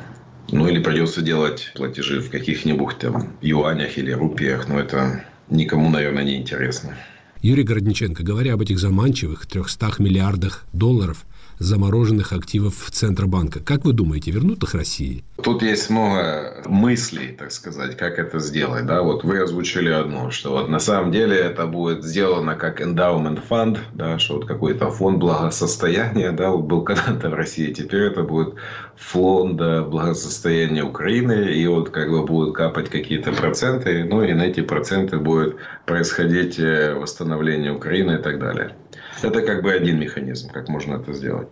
Ну 0.49 0.67
или 0.67 0.81
придется 0.81 1.21
делать 1.21 1.71
платежи 1.75 2.21
в 2.21 2.29
каких-нибудь 2.29 2.97
там 2.99 3.33
юанях 3.41 3.97
или 3.97 4.11
рупиях. 4.11 4.67
Но 4.69 4.79
это 4.79 5.25
никому, 5.49 5.89
наверное, 5.89 6.23
не 6.23 6.37
интересно. 6.37 6.95
Юрий 7.43 7.63
Городниченко, 7.63 8.23
говоря 8.23 8.53
об 8.53 8.61
этих 8.61 8.79
заманчивых 8.79 9.45
300 9.47 9.95
миллиардах 9.99 10.63
долларов 10.71 11.25
замороженных 11.59 12.31
активов 12.31 12.89
Центробанка. 12.89 13.59
Как 13.59 13.83
вы 13.83 13.91
думаете, 13.91 14.31
вернут 14.31 14.63
их 14.63 14.73
России? 14.73 15.25
Тут 15.43 15.61
есть 15.61 15.89
много 15.89 16.63
мыслей, 16.65 17.35
так 17.37 17.51
сказать, 17.51 17.97
как 17.97 18.17
это 18.17 18.39
сделать. 18.39 18.85
Да? 18.85 19.01
Вот 19.01 19.25
вы 19.25 19.41
озвучили 19.41 19.89
одно, 19.89 20.31
что 20.31 20.51
вот 20.51 20.69
на 20.69 20.79
самом 20.79 21.11
деле 21.11 21.35
это 21.35 21.65
будет 21.65 22.05
сделано 22.05 22.55
как 22.55 22.81
эндаумент 22.81 23.39
фонд, 23.39 23.79
да, 23.93 24.19
что 24.19 24.35
вот 24.35 24.45
какой-то 24.45 24.89
фонд 24.89 25.19
благосостояния, 25.19 26.31
да, 26.31 26.49
вот 26.49 26.63
был 26.63 26.81
когда-то 26.81 27.29
в 27.29 27.33
России, 27.33 27.73
теперь 27.73 28.03
это 28.03 28.23
будет 28.23 28.55
фонд 28.97 29.57
благосостояния 29.57 30.83
Украины, 30.83 31.51
и 31.53 31.67
вот 31.67 31.89
как 31.89 32.09
бы 32.09 32.25
будут 32.25 32.55
капать 32.55 32.89
какие-то 32.89 33.31
проценты, 33.31 34.03
ну 34.03 34.23
и 34.23 34.33
на 34.33 34.43
эти 34.43 34.61
проценты 34.61 35.17
будет 35.17 35.57
происходить 35.85 36.59
э, 36.59 36.93
восстановление 36.93 37.71
Украины 37.71 38.13
и 38.13 38.21
так 38.21 38.39
далее. 38.39 38.75
Это 39.21 39.41
как 39.41 39.63
бы 39.63 39.71
один 39.71 39.99
механизм, 39.99 40.49
как 40.49 40.69
можно 40.69 40.95
это 40.95 41.13
сделать. 41.13 41.49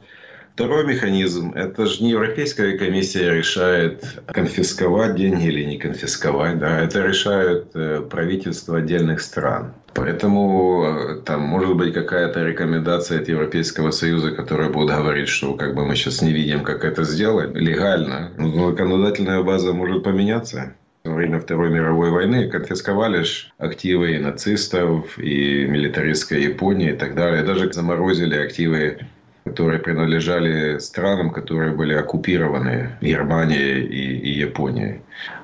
Второй 0.62 0.86
механизм– 0.86 1.54
это 1.56 1.88
же 1.88 2.04
не 2.04 2.12
Европейская 2.12 2.78
комиссия 2.78 3.34
решает, 3.34 4.22
конфисковать 4.28 5.16
деньги 5.16 5.48
или 5.48 5.64
не 5.64 5.80
конфисковать. 5.80 6.60
Да? 6.60 6.82
Это 6.82 7.02
решают 7.02 7.72
э, 7.74 8.02
правительства 8.08 8.78
отдельных 8.78 9.22
стран. 9.22 9.74
Поэтому 9.96 10.84
э, 10.86 11.22
там 11.26 11.42
может 11.42 11.76
быть 11.76 11.96
какая-то 11.96 12.44
рекомендация 12.46 13.22
от 13.22 13.28
Европейского 13.28 13.90
Союза, 13.90 14.34
которая 14.34 14.70
будет 14.70 14.96
говорить, 14.96 15.30
что 15.30 15.56
как 15.56 15.74
бы 15.74 15.84
мы 15.84 15.96
сейчас 15.96 16.22
не 16.22 16.32
видим, 16.32 16.64
как 16.64 16.86
это 16.86 17.06
сделать 17.06 17.56
легально. 17.56 18.30
Но 18.38 18.70
законодательная 18.70 19.42
база 19.42 19.74
может 19.74 20.04
поменяться. 20.04 20.76
Во 21.04 21.16
время 21.16 21.40
Второй 21.40 21.72
мировой 21.72 22.12
войны 22.12 22.48
конфисковали 22.48 23.26
активы 23.58 24.12
и 24.12 24.20
нацистов, 24.20 25.18
и 25.18 25.66
милитаристской 25.66 26.44
Японии 26.44 26.92
и 26.92 26.96
так 26.96 27.16
далее. 27.16 27.42
Даже 27.42 27.74
заморозили 27.74 28.36
активы 28.36 29.00
которые 29.44 29.80
принадлежали 29.80 30.78
странам, 30.78 31.32
которые 31.32 31.74
были 31.74 31.94
оккупированы 31.94 32.98
Германией 33.02 33.84
и, 33.84 34.18
и 34.20 34.40
Японией. 34.40 35.02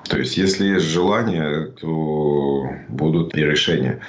То 0.07 0.17
есть, 0.17 0.37
если 0.37 0.67
есть 0.67 0.85
желание, 0.85 1.67
то 1.67 2.69
будут 2.89 3.35
и 3.35 3.43
решения. 3.43 3.99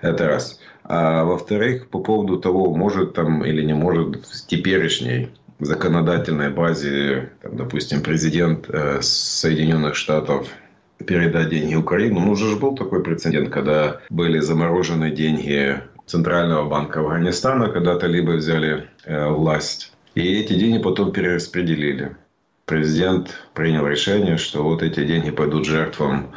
Это 0.00 0.26
раз. 0.26 0.60
А 0.84 1.24
во-вторых, 1.24 1.88
по 1.88 1.98
поводу 1.98 2.38
того, 2.38 2.74
может 2.74 3.14
там 3.14 3.44
или 3.44 3.62
не 3.62 3.74
может 3.74 4.26
в 4.26 4.46
теперешней 4.46 5.30
законодательной 5.60 6.50
базе, 6.50 7.30
там, 7.42 7.56
допустим, 7.56 8.02
президент 8.02 8.68
э, 8.68 8.98
Соединенных 9.00 9.94
Штатов 9.94 10.48
передать 11.06 11.50
деньги 11.50 11.74
Украине. 11.74 12.20
Ну, 12.20 12.32
уже 12.32 12.50
же 12.50 12.56
был 12.56 12.74
такой 12.74 13.02
прецедент, 13.02 13.50
когда 13.50 14.00
были 14.10 14.40
заморожены 14.40 15.10
деньги 15.10 15.80
Центрального 16.06 16.68
банка 16.68 17.00
Афганистана, 17.00 17.68
когда 17.68 17.96
талибы 17.98 18.36
взяли 18.36 18.88
э, 19.04 19.28
власть. 19.28 19.92
И 20.14 20.20
эти 20.20 20.54
деньги 20.54 20.78
потом 20.78 21.12
перераспределили. 21.12 22.16
Президент 22.66 23.34
принял 23.54 23.86
решение, 23.86 24.36
что 24.36 24.62
вот 24.62 24.82
эти 24.82 25.04
деньги 25.04 25.30
пойдут 25.30 25.66
жертвам 25.66 26.32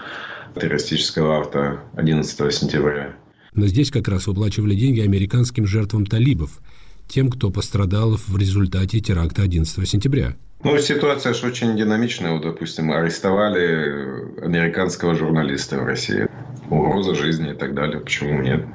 террористического 0.55 1.39
акта 1.39 1.81
11 1.95 2.53
сентября. 2.53 3.15
Но 3.53 3.67
здесь 3.67 3.91
как 3.91 4.07
раз 4.07 4.27
выплачивали 4.27 4.75
деньги 4.75 5.01
американским 5.01 5.65
жертвам 5.65 6.05
талибов, 6.05 6.59
тем, 7.07 7.29
кто 7.29 7.49
пострадал 7.49 8.17
в 8.17 8.37
результате 8.37 8.99
теракта 8.99 9.41
11 9.41 9.87
сентября. 9.87 10.35
Ну, 10.63 10.77
ситуация 10.79 11.33
же 11.33 11.47
очень 11.47 11.77
динамичная. 11.77 12.33
Вот, 12.33 12.41
допустим, 12.41 12.91
арестовали 12.91 14.41
американского 14.41 15.15
журналиста 15.15 15.77
в 15.77 15.85
России. 15.85 16.27
Угроза 16.69 17.15
жизни 17.15 17.51
и 17.51 17.53
так 17.53 17.73
далее. 17.73 17.99
Почему 17.99 18.41
нет? 18.41 18.65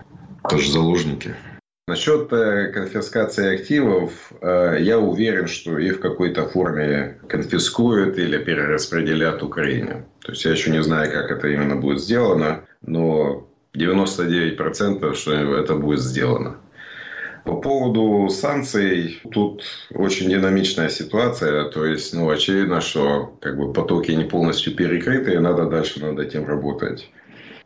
Тоже 0.48 0.72
заложники. 0.72 1.34
Насчет 1.88 2.32
э, 2.32 2.70
конфискации 2.72 3.54
активов, 3.54 4.32
э, 4.40 4.76
я 4.80 4.98
уверен, 5.00 5.48
что 5.48 5.78
их 5.78 5.96
в 5.96 6.00
какой-то 6.00 6.46
форме 6.46 7.18
конфискуют 7.28 8.18
или 8.18 8.38
перераспределят 8.38 9.42
Украине. 9.42 10.06
То 10.20 10.32
есть 10.32 10.44
я 10.44 10.52
еще 10.52 10.70
не 10.70 10.82
знаю, 10.82 11.10
как 11.10 11.30
это 11.30 11.48
именно 11.48 11.74
будет 11.74 12.00
сделано, 12.00 12.64
но 12.82 13.48
99% 13.76 15.14
что 15.14 15.32
это 15.32 15.74
будет 15.74 16.00
сделано. 16.00 16.56
По 17.44 17.56
поводу 17.56 18.28
санкций, 18.28 19.20
тут 19.32 19.64
очень 19.92 20.30
динамичная 20.30 20.88
ситуация. 20.88 21.64
То 21.70 21.84
есть, 21.84 22.14
ну, 22.14 22.30
очевидно, 22.30 22.80
что 22.80 23.36
как 23.40 23.56
бы, 23.56 23.72
потоки 23.72 24.12
не 24.12 24.24
полностью 24.24 24.76
перекрыты, 24.76 25.34
и 25.34 25.38
надо 25.38 25.66
дальше 25.66 26.00
над 26.00 26.20
этим 26.20 26.46
работать 26.46 27.10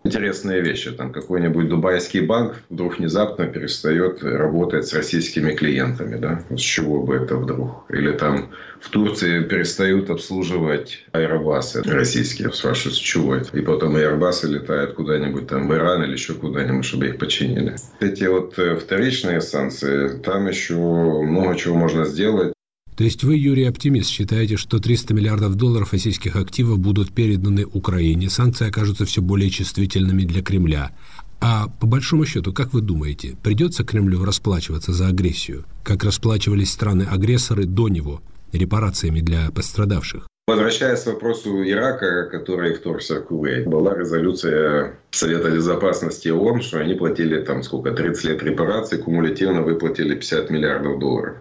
интересные 0.07 0.63
вещи. 0.63 0.91
Там 0.91 1.13
какой-нибудь 1.13 1.69
дубайский 1.69 2.21
банк 2.21 2.63
вдруг 2.71 2.99
внезапно 2.99 3.47
перестает 3.47 4.23
работать 4.23 4.87
с 4.87 4.95
российскими 4.95 5.53
клиентами. 5.53 6.17
Да? 6.17 6.43
С 6.51 6.61
чего 6.61 7.03
бы 7.03 7.17
это 7.17 7.37
вдруг? 7.37 7.85
Или 7.91 8.13
там 8.13 8.51
в 8.81 8.89
Турции 8.91 9.43
перестают 9.43 10.11
обслуживать 10.11 11.05
аэробасы 11.13 11.83
российские. 11.83 12.53
Спрашивают, 12.53 12.97
с 12.97 13.01
чего 13.01 13.35
это? 13.35 13.57
И 13.57 13.61
потом 13.61 13.97
аэробасы 13.97 14.49
летают 14.49 14.95
куда-нибудь 14.95 15.49
там 15.49 15.69
в 15.69 15.75
Иран 15.75 16.05
или 16.05 16.13
еще 16.13 16.35
куда-нибудь, 16.35 16.85
чтобы 16.85 17.09
их 17.09 17.19
починили. 17.19 17.77
Эти 18.01 18.25
вот 18.25 18.59
э, 18.59 18.77
вторичные 18.77 19.41
санкции, 19.41 20.19
там 20.19 20.47
еще 20.47 20.75
много 20.75 21.57
чего 21.57 21.77
можно 21.77 22.05
сделать. 22.05 22.56
То 22.97 23.05
есть 23.05 23.23
вы, 23.25 23.37
Юрий 23.37 23.65
Оптимист, 23.65 24.09
считаете, 24.09 24.57
что 24.57 24.79
300 24.79 25.13
миллиардов 25.13 25.55
долларов 25.55 25.93
российских 25.93 26.35
активов 26.35 26.79
будут 26.79 27.13
переданы 27.13 27.67
Украине, 27.67 28.31
санкции 28.31 28.69
окажутся 28.69 29.05
все 29.05 29.21
более 29.21 29.51
чувствительными 29.51 30.25
для 30.25 30.43
Кремля. 30.43 30.93
А 31.39 31.69
по 31.69 31.87
большому 31.87 32.25
счету, 32.25 32.55
как 32.55 32.73
вы 32.73 32.81
думаете, 32.81 33.37
придется 33.43 33.85
Кремлю 33.85 34.25
расплачиваться 34.25 34.95
за 34.95 35.09
агрессию, 35.09 35.67
как 35.85 36.05
расплачивались 36.05 36.73
страны-агрессоры 36.73 37.67
до 37.67 37.89
него, 37.89 38.23
репарациями 38.53 39.21
для 39.21 39.51
пострадавших? 39.51 40.27
Возвращаясь 40.49 41.03
к 41.03 41.07
вопросу 41.07 41.69
Ирака, 41.69 42.29
который 42.31 42.73
вторгся 42.73 43.17
в 43.17 43.25
Кувейт, 43.25 43.67
была 43.67 43.99
резолюция 43.99 44.97
Совета 45.11 45.51
Безопасности 45.51 46.29
ООН, 46.29 46.63
что 46.63 46.79
они 46.79 46.95
платили 46.95 47.43
там 47.43 47.65
сколько, 47.65 47.91
30 47.91 48.25
лет 48.27 48.43
репараций, 48.45 48.99
кумулятивно 48.99 49.63
выплатили 49.63 50.15
50 50.15 50.51
миллиардов 50.51 51.01
долларов. 51.01 51.39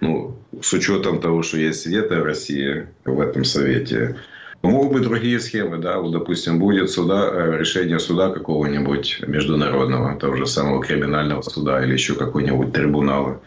Ну, 0.00 0.36
с 0.60 0.72
учетом 0.72 1.20
того, 1.20 1.44
что 1.44 1.58
есть 1.58 1.86
вето 1.86 2.24
России 2.24 2.88
в 3.04 3.20
этом 3.20 3.44
Совете, 3.44 4.16
Могут 4.62 4.94
быть 4.94 5.02
другие 5.02 5.40
схемы, 5.40 5.76
да, 5.76 5.98
вот, 5.98 6.12
допустим, 6.12 6.58
будет 6.58 6.88
суда, 6.90 7.28
э, 7.30 7.58
решение 7.58 7.98
суда 7.98 8.30
какого-нибудь 8.30 9.20
международного, 9.26 10.18
того 10.18 10.36
же 10.36 10.46
самого 10.46 10.82
криминального 10.82 11.42
суда 11.42 11.84
или 11.84 11.92
еще 11.92 12.14
какой-нибудь 12.14 12.72
трибунала. 12.72 13.42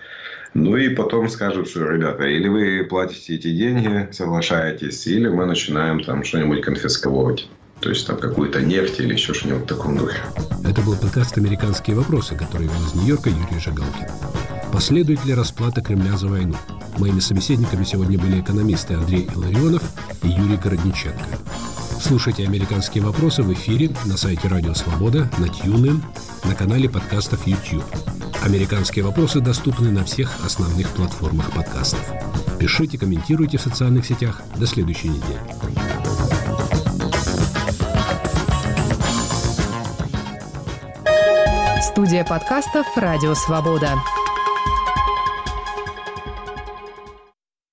Ну 0.57 0.75
и 0.75 0.89
потом 0.89 1.29
скажут, 1.29 1.69
что, 1.69 1.87
ребята, 1.87 2.23
или 2.23 2.47
вы 2.47 2.83
платите 2.83 3.35
эти 3.35 3.53
деньги, 3.53 4.11
соглашаетесь, 4.11 5.05
или 5.05 5.27
мы 5.27 5.45
начинаем 5.45 6.03
там 6.03 6.23
что-нибудь 6.23 6.61
конфисковывать. 6.61 7.47
То 7.79 7.89
есть 7.89 8.07
там 8.07 8.17
какую-то 8.17 8.59
нефть 8.59 8.99
или 8.99 9.13
еще 9.13 9.35
что-нибудь 9.35 9.65
в 9.65 9.67
таком 9.67 9.99
духе. 9.99 10.17
Это 10.67 10.81
был 10.81 10.95
подкаст 10.97 11.37
«Американские 11.37 11.95
вопросы», 11.95 12.35
который 12.35 12.63
вел 12.63 12.87
из 12.87 12.95
Нью-Йорка 12.95 13.29
Юрий 13.29 13.59
Жигалкин. 13.59 14.07
Последует 14.73 15.23
ли 15.25 15.35
расплата 15.35 15.81
Кремля 15.81 16.17
за 16.17 16.27
войну? 16.27 16.55
Моими 16.97 17.19
собеседниками 17.19 17.83
сегодня 17.83 18.17
были 18.17 18.41
экономисты 18.41 18.95
Андрей 18.95 19.29
Иларионов 19.35 19.83
и 20.23 20.27
Юрий 20.27 20.57
Городниченко. 20.57 21.37
Слушайте 21.99 22.45
«Американские 22.45 23.03
вопросы» 23.03 23.43
в 23.43 23.51
эфире 23.53 23.89
на 24.05 24.17
сайте 24.17 24.47
Радио 24.47 24.73
Свобода, 24.73 25.29
на 25.39 25.45
TuneIn, 25.45 26.01
на 26.45 26.55
канале 26.55 26.89
подкастов 26.89 27.45
YouTube. 27.47 27.83
«Американские 28.43 29.03
вопросы» 29.03 29.39
доступны 29.41 29.89
на 29.91 30.05
всех 30.05 30.45
основных 30.45 30.89
платформах 30.89 31.51
подкастов. 31.51 32.01
Пишите, 32.59 32.97
комментируйте 32.97 33.57
в 33.57 33.61
социальных 33.61 34.05
сетях. 34.05 34.41
До 34.57 34.67
следующей 34.67 35.09
недели. 35.09 35.39
Студия 41.81 42.23
подкастов 42.23 42.85
«Радио 42.95 43.33
Свобода». 43.33 43.95